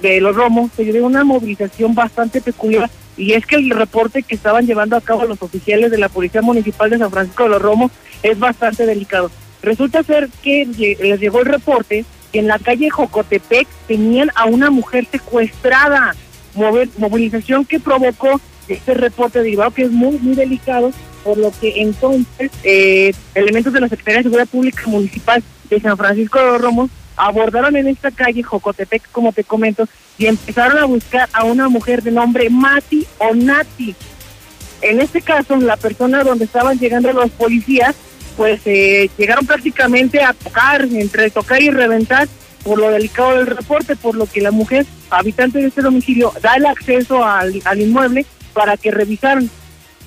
[0.00, 4.34] de los Romos, se dio una movilización bastante peculiar y es que el reporte que
[4.34, 7.60] estaban llevando a cabo los oficiales de la Policía Municipal de San Francisco de los
[7.60, 7.92] Romos
[8.22, 9.30] es bastante delicado.
[9.62, 14.70] Resulta ser que les llegó el reporte que en la calle Jocotepec tenían a una
[14.70, 16.14] mujer secuestrada,
[16.98, 20.92] movilización que provocó este reporte derivado que es muy, muy delicado,
[21.24, 25.96] por lo que entonces eh, elementos de la Secretaría de Seguridad Pública Municipal de San
[25.96, 29.88] Francisco de los Romos abordaron en esta calle Jocotepec, como te comento,
[30.18, 33.94] y empezaron a buscar a una mujer de nombre Mati o Nati.
[34.80, 37.94] En este caso, la persona donde estaban llegando los policías,
[38.36, 42.28] pues eh, llegaron prácticamente a tocar, entre tocar y reventar,
[42.62, 46.54] por lo delicado del reporte, por lo que la mujer, habitante de este domicilio, da
[46.54, 49.50] el acceso al, al inmueble para que revisaran.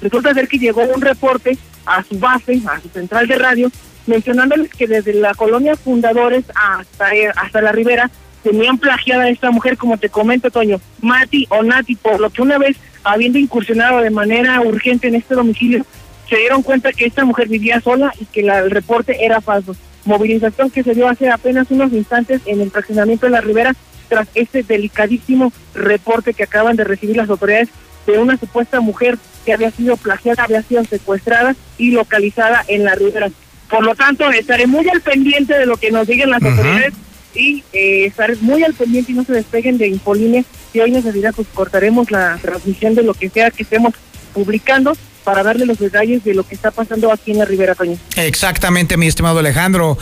[0.02, 3.72] Resulta ser que llegó un reporte a su base, a su central de radio,
[4.08, 8.10] mencionándoles que desde la colonia Fundadores hasta, eh, hasta la Ribera
[8.44, 12.42] tenían plagiada a esta mujer, como te comento, Toño, Mati o Nati, por lo que
[12.42, 15.86] una vez habiendo incursionado de manera urgente en este domicilio,
[16.30, 19.76] se dieron cuenta que esta mujer vivía sola y que la, el reporte era falso.
[20.06, 23.76] Movilización que se dio hace apenas unos instantes en el fraccionamiento de la Ribera
[24.08, 27.70] tras este delicadísimo reporte que acaban de recibir las autoridades
[28.06, 32.96] de una supuesta mujer que había sido plagiada, había sido secuestrada y localizada en la
[32.96, 33.30] Ribera.
[33.70, 36.94] Por lo tanto, estaré muy al pendiente de lo que nos digan las autoridades
[37.34, 40.46] y eh, estaré muy al pendiente y no se despeguen de Infoline.
[40.72, 43.94] Si hay necesidad, pues cortaremos la transmisión de lo que sea que estemos
[44.34, 44.96] publicando
[45.26, 47.98] para darle los detalles de lo que está pasando aquí en la Ribera Toño.
[48.16, 49.98] Exactamente, mi estimado Alejandro.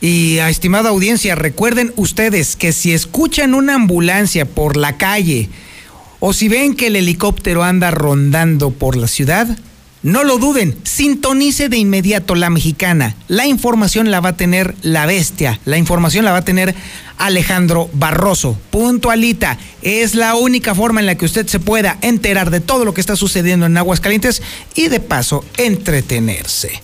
[0.00, 5.48] Y a estimada audiencia, recuerden ustedes que si escuchan una ambulancia por la calle
[6.20, 9.48] o si ven que el helicóptero anda rondando por la ciudad,
[10.02, 13.14] no lo duden, sintonice de inmediato la mexicana.
[13.28, 16.74] La información la va a tener la bestia, la información la va a tener
[17.18, 18.58] Alejandro Barroso.
[18.70, 22.94] Puntualita, es la única forma en la que usted se pueda enterar de todo lo
[22.94, 24.42] que está sucediendo en Aguascalientes
[24.74, 26.80] y de paso entretenerse.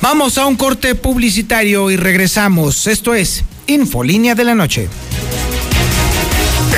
[0.00, 2.86] Vamos a un corte publicitario y regresamos.
[2.86, 4.88] Esto es Infolínea de la Noche.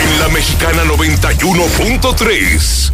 [0.01, 2.93] En la mexicana 91.3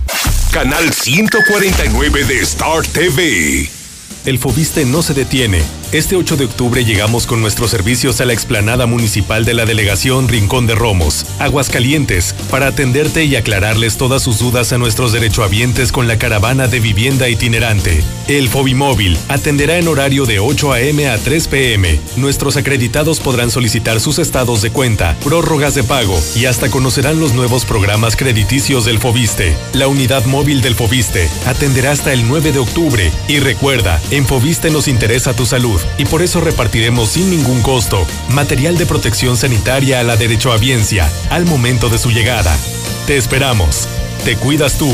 [0.55, 3.69] canal 149 de Star TV.
[4.25, 5.61] El Fobiste no se detiene.
[5.95, 10.27] Este 8 de octubre llegamos con nuestros servicios a la explanada municipal de la delegación
[10.27, 16.09] Rincón de Romos, Aguascalientes, para atenderte y aclararles todas sus dudas a nuestros derechohabientes con
[16.09, 18.03] la caravana de vivienda itinerante.
[18.27, 21.09] El Fobimóvil atenderá en horario de 8 a.m.
[21.09, 22.01] a 3 p.m.
[22.17, 27.35] Nuestros acreditados podrán solicitar sus estados de cuenta, prórrogas de pago y hasta conocerán los
[27.35, 29.57] nuevos programas crediticios del Fobiste.
[29.75, 34.71] La unidad móvil del Fobiste atenderá hasta el 9 de octubre y recuerda, en Fobiste
[34.71, 40.01] nos interesa tu salud y por eso repartiremos sin ningún costo material de protección sanitaria
[40.01, 42.57] a la derechohabiencia al momento de su llegada.
[43.07, 43.89] Te esperamos.
[44.25, 44.91] Te cuidas tú.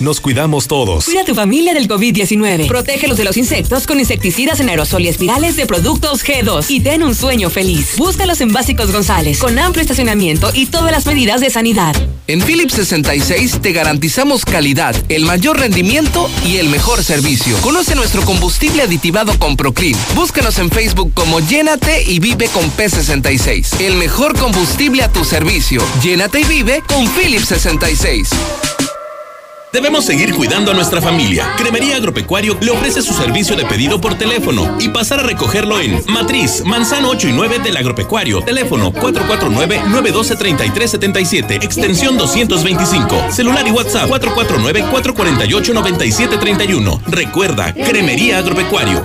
[0.00, 1.04] Nos cuidamos todos.
[1.04, 2.66] Cuida a tu familia del COVID-19.
[2.66, 7.04] Protégelos de los insectos con insecticidas en aerosol y espirales de productos G2 y ten
[7.04, 7.96] un sueño feliz.
[7.96, 11.94] Búscalos en Básicos González, con amplio estacionamiento y todas las medidas de sanidad.
[12.26, 17.56] En Philips 66 te garantizamos calidad, el mayor rendimiento y el mejor servicio.
[17.58, 19.98] Conoce nuestro combustible aditivado con Proclean.
[20.16, 23.80] Búscanos en Facebook como Llénate y Vive con P66.
[23.80, 25.82] El mejor combustible a tu servicio.
[26.02, 28.30] Llénate y vive con Philips 66.
[29.74, 31.52] Debemos seguir cuidando a nuestra familia.
[31.56, 36.00] Cremería Agropecuario le ofrece su servicio de pedido por teléfono y pasar a recogerlo en
[36.06, 38.40] Matriz, Manzano 8 y 9 del Agropecuario.
[38.42, 43.32] Teléfono 449-912-3377, extensión 225.
[43.32, 47.00] Celular y WhatsApp 449-448-9731.
[47.08, 49.02] Recuerda, Cremería Agropecuario.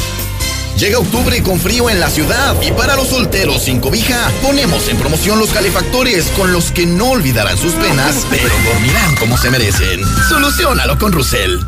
[0.77, 4.97] Llega octubre con frío en la ciudad y para los solteros sin cobija ponemos en
[4.97, 10.01] promoción los calefactores con los que no olvidarán sus penas, pero dormirán como se merecen.
[10.29, 11.59] Solucionalo con Russell.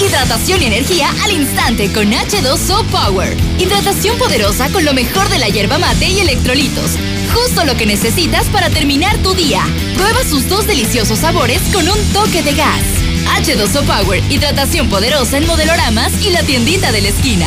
[0.00, 3.36] Hidratación y energía al instante con H2O Power.
[3.58, 6.92] Hidratación poderosa con lo mejor de la hierba mate y electrolitos.
[7.34, 9.64] Justo lo que necesitas para terminar tu día.
[9.96, 12.82] Prueba sus dos deliciosos sabores con un toque de gas.
[13.26, 17.46] H2O Power, hidratación poderosa en modeloramas y la tiendita de la esquina.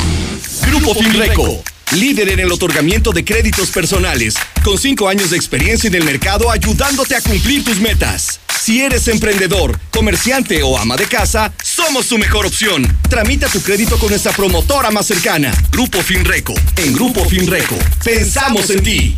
[0.67, 5.95] Grupo Finreco, líder en el otorgamiento de créditos personales, con cinco años de experiencia en
[5.95, 8.39] el mercado ayudándote a cumplir tus metas.
[8.59, 12.86] Si eres emprendedor, comerciante o ama de casa, somos tu mejor opción.
[13.09, 16.53] Tramita tu crédito con nuestra promotora más cercana, Grupo Finreco.
[16.75, 19.15] En Grupo Finreco, pensamos en ti.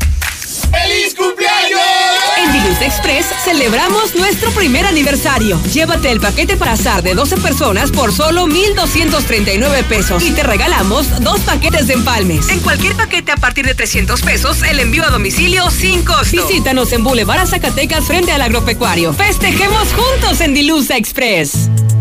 [0.71, 1.79] ¡Feliz cumpleaños!
[2.37, 5.61] En Diluz Express celebramos nuestro primer aniversario.
[5.73, 11.21] Llévate el paquete para azar de 12 personas por solo 1,239 pesos y te regalamos
[11.21, 12.49] dos paquetes de empalmes.
[12.49, 16.47] En cualquier paquete a partir de 300 pesos, el envío a domicilio sin costo.
[16.47, 19.13] Visítanos en Boulevard Zacatecas frente al agropecuario.
[19.13, 21.69] Festejemos juntos en Dilusa Express.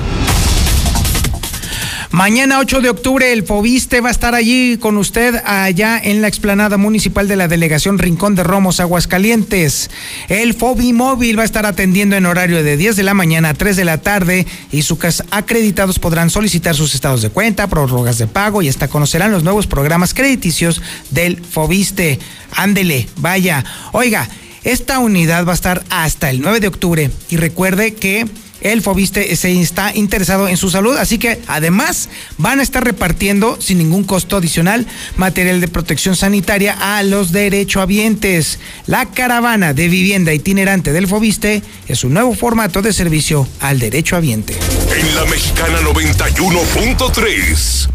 [2.12, 6.30] Mañana 8 de octubre el Fobiste va a estar allí con usted allá en la
[6.30, 9.90] explanada municipal de la delegación Rincón de Romos, Aguascalientes.
[10.30, 13.76] El Fobimóvil va a estar atendiendo en horario de 10 de la mañana a 3
[13.76, 15.00] de la tarde y sus
[15.32, 19.68] acreditados podrán solicitar sus estados de cuenta, prórrogas de pago y hasta conocerán los nuevos
[19.68, 20.82] programas crediticios
[21.12, 22.20] del Fobiste.
[22.54, 23.66] Ándele, vaya.
[23.92, 24.30] Oiga,
[24.64, 28.26] esta unidad va a estar hasta el 9 de octubre y recuerde que
[28.62, 33.58] el Fobiste se está interesado en su salud, así que además van a estar repartiendo
[33.60, 34.86] sin ningún costo adicional
[35.16, 38.60] material de protección sanitaria a los derechohabientes.
[38.86, 44.58] La caravana de vivienda itinerante del Fobiste es un nuevo formato de servicio al derechohabiente.
[44.98, 47.90] En la Mexicana 91.3,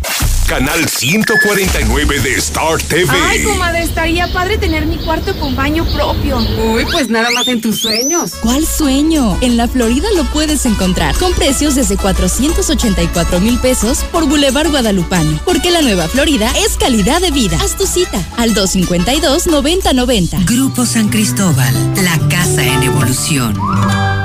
[0.45, 3.09] canal 149 de Star TV.
[3.11, 6.39] Ay, comadre, estaría padre tener mi cuarto con baño propio.
[6.39, 8.33] Uy, pues nada más en tus sueños.
[8.41, 9.39] ¿Cuál sueño?
[9.41, 15.41] En la Florida lo puedes encontrar con precios desde 484 mil pesos por Boulevard Guadalupano.
[15.45, 17.59] Porque la nueva Florida es calidad de vida.
[17.63, 20.45] Haz tu cita al 252-9090.
[20.47, 24.22] Grupo San Cristóbal, la casa en evolución.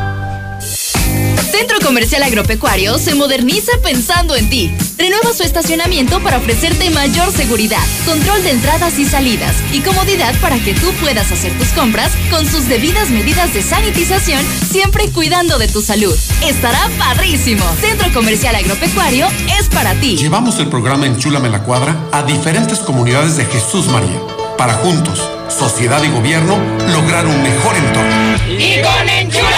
[1.47, 4.71] Centro Comercial Agropecuario se moderniza pensando en ti.
[4.97, 10.59] Renueva su estacionamiento para ofrecerte mayor seguridad, control de entradas y salidas y comodidad para
[10.59, 15.67] que tú puedas hacer tus compras con sus debidas medidas de sanitización, siempre cuidando de
[15.69, 16.15] tu salud.
[16.45, 17.63] Estará padrísimo.
[17.79, 19.27] Centro Comercial Agropecuario
[19.57, 20.17] es para ti.
[20.17, 24.19] Llevamos el programa Enchúlame la Cuadra a diferentes comunidades de Jesús María
[24.57, 26.57] para juntos, sociedad y gobierno,
[26.91, 28.37] lograr un mejor entorno.
[28.47, 29.56] Y con Enchúlame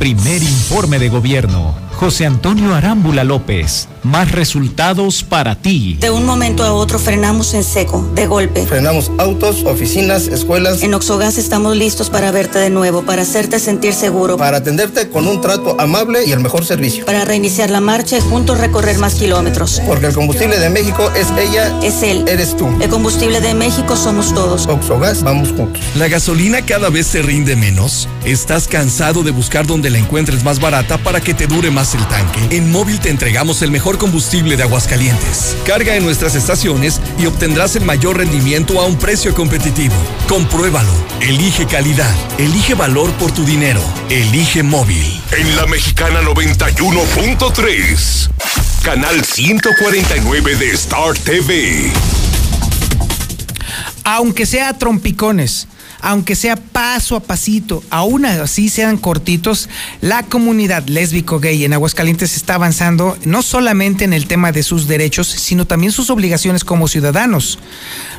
[0.00, 1.89] Primer informe de gobierno.
[2.00, 3.86] José Antonio Arámbula López.
[4.02, 5.98] más resultados para ti.
[6.00, 8.66] De un momento a otro frenamos en seco, de golpe.
[8.66, 10.82] Frenamos autos, oficinas, escuelas.
[10.82, 14.38] En Oxogas estamos listos para verte de nuevo, para hacerte sentir seguro.
[14.38, 17.04] Para atenderte con un trato amable y el mejor servicio.
[17.04, 19.82] Para reiniciar la marcha y juntos recorrer más kilómetros.
[19.86, 21.78] Porque el combustible de México es ella.
[21.82, 22.24] Es él.
[22.26, 22.68] Eres tú.
[22.80, 24.66] El combustible de México somos todos.
[24.66, 25.82] Oxogas, vamos juntos.
[25.96, 28.08] ¿La gasolina cada vez se rinde menos?
[28.24, 32.06] ¿Estás cansado de buscar donde la encuentres más barata para que te dure más el
[32.06, 32.56] tanque?
[32.56, 35.56] En Móvil te entregamos el mejor combustible de Aguascalientes.
[35.66, 39.94] Carga en nuestras estaciones y obtendrás el mayor rendimiento a un precio competitivo.
[40.28, 40.92] Compruébalo.
[41.20, 42.14] Elige calidad.
[42.38, 43.82] Elige valor por tu dinero.
[44.08, 45.20] Elige móvil.
[45.32, 48.30] En la mexicana 91.3.
[48.82, 51.92] Canal 149 de Star TV.
[54.04, 55.66] Aunque sea trompicones
[56.00, 59.68] aunque sea paso a pasito, aún así sean cortitos,
[60.00, 65.26] la comunidad lésbico-gay en Aguascalientes está avanzando no solamente en el tema de sus derechos,
[65.26, 67.58] sino también sus obligaciones como ciudadanos.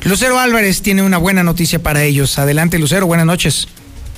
[0.04, 2.38] Lucero Álvarez tiene una buena noticia para ellos.
[2.38, 3.68] Adelante, Lucero, buenas noches.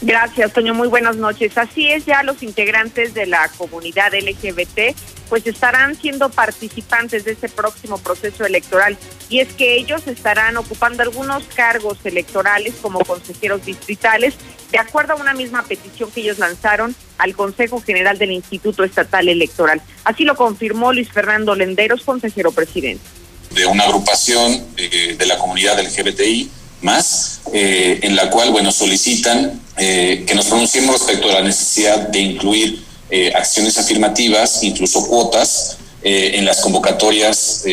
[0.03, 0.75] Gracias, Toño.
[0.75, 1.57] Muy buenas noches.
[1.57, 4.95] Así es, ya los integrantes de la comunidad LGBT
[5.29, 8.97] pues estarán siendo participantes de este próximo proceso electoral.
[9.29, 14.35] Y es que ellos estarán ocupando algunos cargos electorales como consejeros distritales,
[14.71, 19.29] de acuerdo a una misma petición que ellos lanzaron al Consejo General del Instituto Estatal
[19.29, 19.81] Electoral.
[20.05, 23.05] Así lo confirmó Luis Fernando Lenderos, consejero presidente.
[23.51, 26.51] De una agrupación eh, de la comunidad LGBTI
[26.85, 32.09] más, eh, en la cual, bueno, solicitan eh, que nos pronunciemos respecto a la necesidad
[32.09, 37.65] de incluir eh, acciones afirmativas, incluso cuotas, en las convocatorias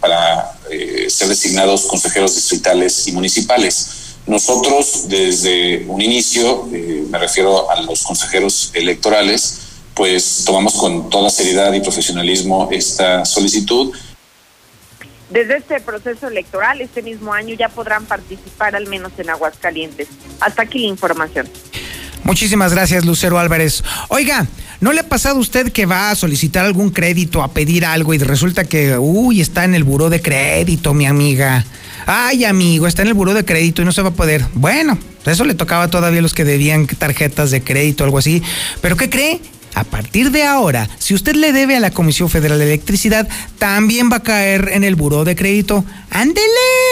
[0.00, 0.58] para
[1.08, 3.88] ser designados consejeros distritales y municipales.
[4.26, 6.66] Nosotros, desde un inicio,
[7.10, 9.58] me refiero a los consejeros electorales,
[9.94, 13.92] pues tomamos con toda seriedad y profesionalismo esta solicitud
[15.30, 20.08] desde este proceso electoral, este mismo año ya podrán participar al menos en Aguascalientes.
[20.40, 21.48] Hasta aquí la información.
[22.24, 23.82] Muchísimas gracias, Lucero Álvarez.
[24.08, 24.46] Oiga,
[24.80, 28.12] ¿no le ha pasado a usted que va a solicitar algún crédito, a pedir algo
[28.14, 31.64] y resulta que, uy, está en el buró de crédito, mi amiga?
[32.06, 34.44] Ay, amigo, está en el buró de crédito y no se va a poder.
[34.54, 38.42] Bueno, eso le tocaba todavía a los que debían tarjetas de crédito algo así.
[38.80, 39.40] ¿Pero qué cree?
[39.74, 44.10] A partir de ahora, si usted le debe a la Comisión Federal de Electricidad, también
[44.10, 45.84] va a caer en el buró de crédito.
[46.10, 46.46] Ándele,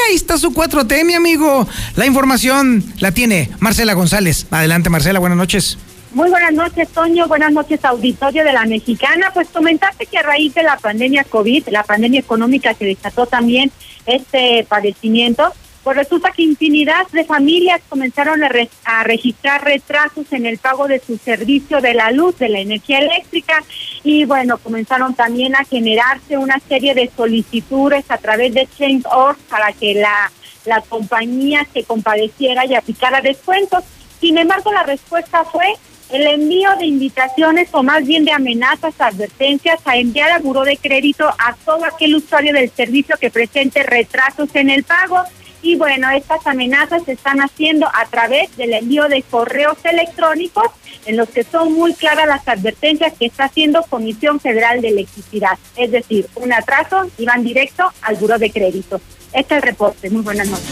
[0.09, 1.67] ahí está su 4T, mi amigo.
[1.97, 4.47] La información la tiene Marcela González.
[4.51, 5.79] Adelante, Marcela, buenas noches.
[6.13, 7.29] Muy buenas noches, Toño.
[7.29, 9.31] Buenas noches, auditorio de la Mexicana.
[9.35, 13.71] Pues comentarte que a raíz de la pandemia COVID, la pandemia económica que desató también
[14.07, 15.53] este padecimiento,
[15.89, 21.17] pues resulta que infinidad de familias comenzaron a, registrar retrasos en el pago de su
[21.17, 23.65] servicio de la luz, de la energía eléctrica,
[24.05, 29.73] y bueno, comenzaron también a generarse una serie de solicitudes a través de Change.org para
[29.73, 30.31] que la,
[30.67, 33.83] la compañía se compadeciera y aplicara descuentos.
[34.21, 35.69] Sin embargo, la respuesta fue
[36.11, 40.77] el envío de invitaciones o más bien de amenazas, advertencias a enviar al buró de
[40.77, 45.23] crédito a todo aquel usuario del servicio que presente retrasos en el pago.
[45.63, 50.67] Y bueno, estas amenazas se están haciendo a través del envío de correos electrónicos
[51.07, 55.59] en los que son muy claras las advertencias que está haciendo Comisión Federal de Electricidad.
[55.77, 59.01] Es decir, un atraso y van directo al buro de crédito.
[59.33, 60.11] Este es el reporte.
[60.11, 60.67] Muy buenas noches.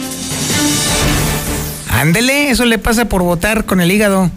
[1.89, 4.31] Ándele, eso le pasa por votar con el hígado.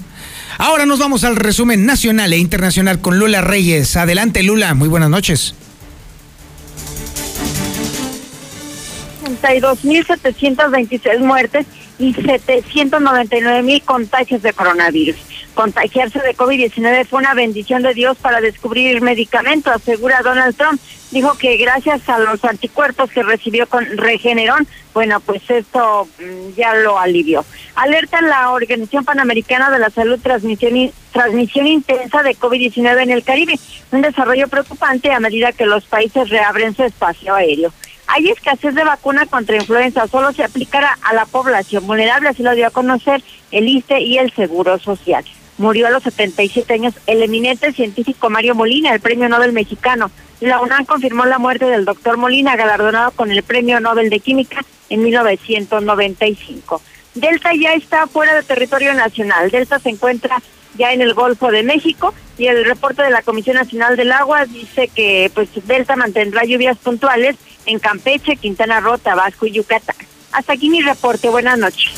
[0.57, 3.95] Ahora nos vamos al resumen nacional e internacional con Lula Reyes.
[3.95, 4.73] Adelante, Lula.
[4.73, 5.55] Muy buenas noches.
[9.38, 11.65] 32.726 muertes
[11.97, 15.17] y 799.000 contagios de coronavirus.
[15.53, 20.80] Contagiarse de COVID-19 fue una bendición de Dios para descubrir el medicamento, asegura Donald Trump.
[21.11, 26.75] Dijo que gracias a los anticuerpos que recibió con Regeneron, bueno, pues esto mm, ya
[26.75, 27.43] lo alivió.
[27.75, 33.59] Alerta la Organización Panamericana de la Salud transmisión, transmisión intensa de COVID-19 en el Caribe,
[33.91, 37.73] un desarrollo preocupante a medida que los países reabren su espacio aéreo.
[38.12, 42.55] Hay escasez de vacuna contra influenza, solo se aplicará a la población vulnerable, así lo
[42.55, 45.24] dio a conocer el ISTE y el Seguro Social.
[45.60, 50.10] Murió a los 77 años el eminente científico Mario Molina, el premio Nobel mexicano.
[50.41, 54.66] La UNAM confirmó la muerte del doctor Molina, galardonado con el premio Nobel de Química
[54.89, 56.82] en 1995.
[57.14, 59.51] Delta ya está fuera del territorio nacional.
[59.51, 60.41] Delta se encuentra
[60.80, 64.45] ya en el Golfo de México y el reporte de la Comisión Nacional del Agua
[64.45, 67.36] dice que pues Delta mantendrá lluvias puntuales
[67.70, 69.95] en Campeche, Quintana Roo, Tabasco y Yucatán.
[70.32, 71.30] Hasta aquí mi reporte.
[71.30, 71.91] Buenas noches.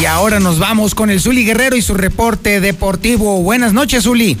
[0.00, 3.42] Y ahora nos vamos con el Zuli Guerrero y su reporte deportivo.
[3.42, 4.36] Buenas noches, Zuli.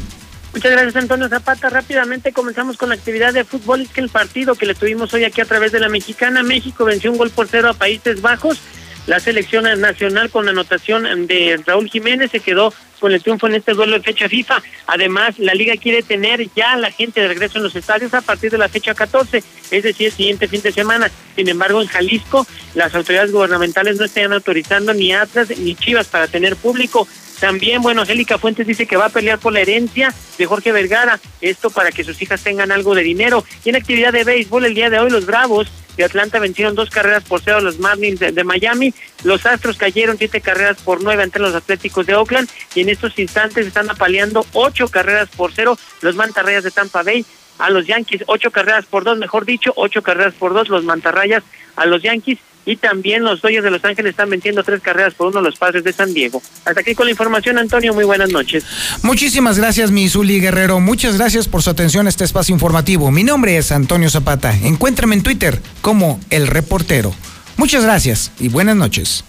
[0.52, 1.70] Muchas gracias, Antonio Zapata.
[1.70, 3.82] Rápidamente comenzamos con la actividad de fútbol.
[3.82, 6.84] Es que el partido que le tuvimos hoy aquí a través de la mexicana, México
[6.84, 8.58] venció un gol por cero a Países Bajos.
[9.06, 13.54] La selección nacional con la anotación de Raúl Jiménez se quedó con el triunfo en
[13.54, 14.62] este duelo de fecha FIFA.
[14.86, 18.20] Además, la liga quiere tener ya a la gente de regreso en los estadios a
[18.20, 21.10] partir de la fecha 14, es decir, el siguiente fin de semana.
[21.34, 26.28] Sin embargo, en Jalisco, las autoridades gubernamentales no están autorizando ni Atlas ni Chivas para
[26.28, 27.08] tener público.
[27.40, 31.18] También, bueno, Angélica Fuentes dice que va a pelear por la herencia de Jorge Vergara,
[31.40, 33.44] esto para que sus hijas tengan algo de dinero.
[33.64, 35.68] Y en actividad de béisbol, el día de hoy los Bravos
[36.00, 38.94] de Atlanta vencieron dos carreras por cero a los Marlins de, de, Miami.
[39.22, 43.18] Los Astros cayeron siete carreras por nueve ante los Atléticos de Oakland y en estos
[43.18, 47.26] instantes están apaleando ocho carreras por cero los Mantarrayas de Tampa Bay
[47.58, 51.42] a los Yankees, ocho carreras por dos, mejor dicho, ocho carreras por dos los Mantarrayas
[51.76, 55.28] a los Yankees y también los Dodgers de Los Ángeles están vendiendo tres carreras por
[55.28, 56.42] uno los Padres de San Diego.
[56.64, 57.94] Hasta aquí con la información, Antonio.
[57.94, 58.64] Muy buenas noches.
[59.02, 60.80] Muchísimas gracias, mi Zuli Guerrero.
[60.80, 63.10] Muchas gracias por su atención a este espacio informativo.
[63.10, 64.54] Mi nombre es Antonio Zapata.
[64.62, 67.14] Encuéntrame en Twitter como El Reportero.
[67.56, 69.24] Muchas gracias y buenas noches.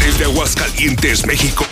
[0.00, 1.62] Desde Aguascalientes, México.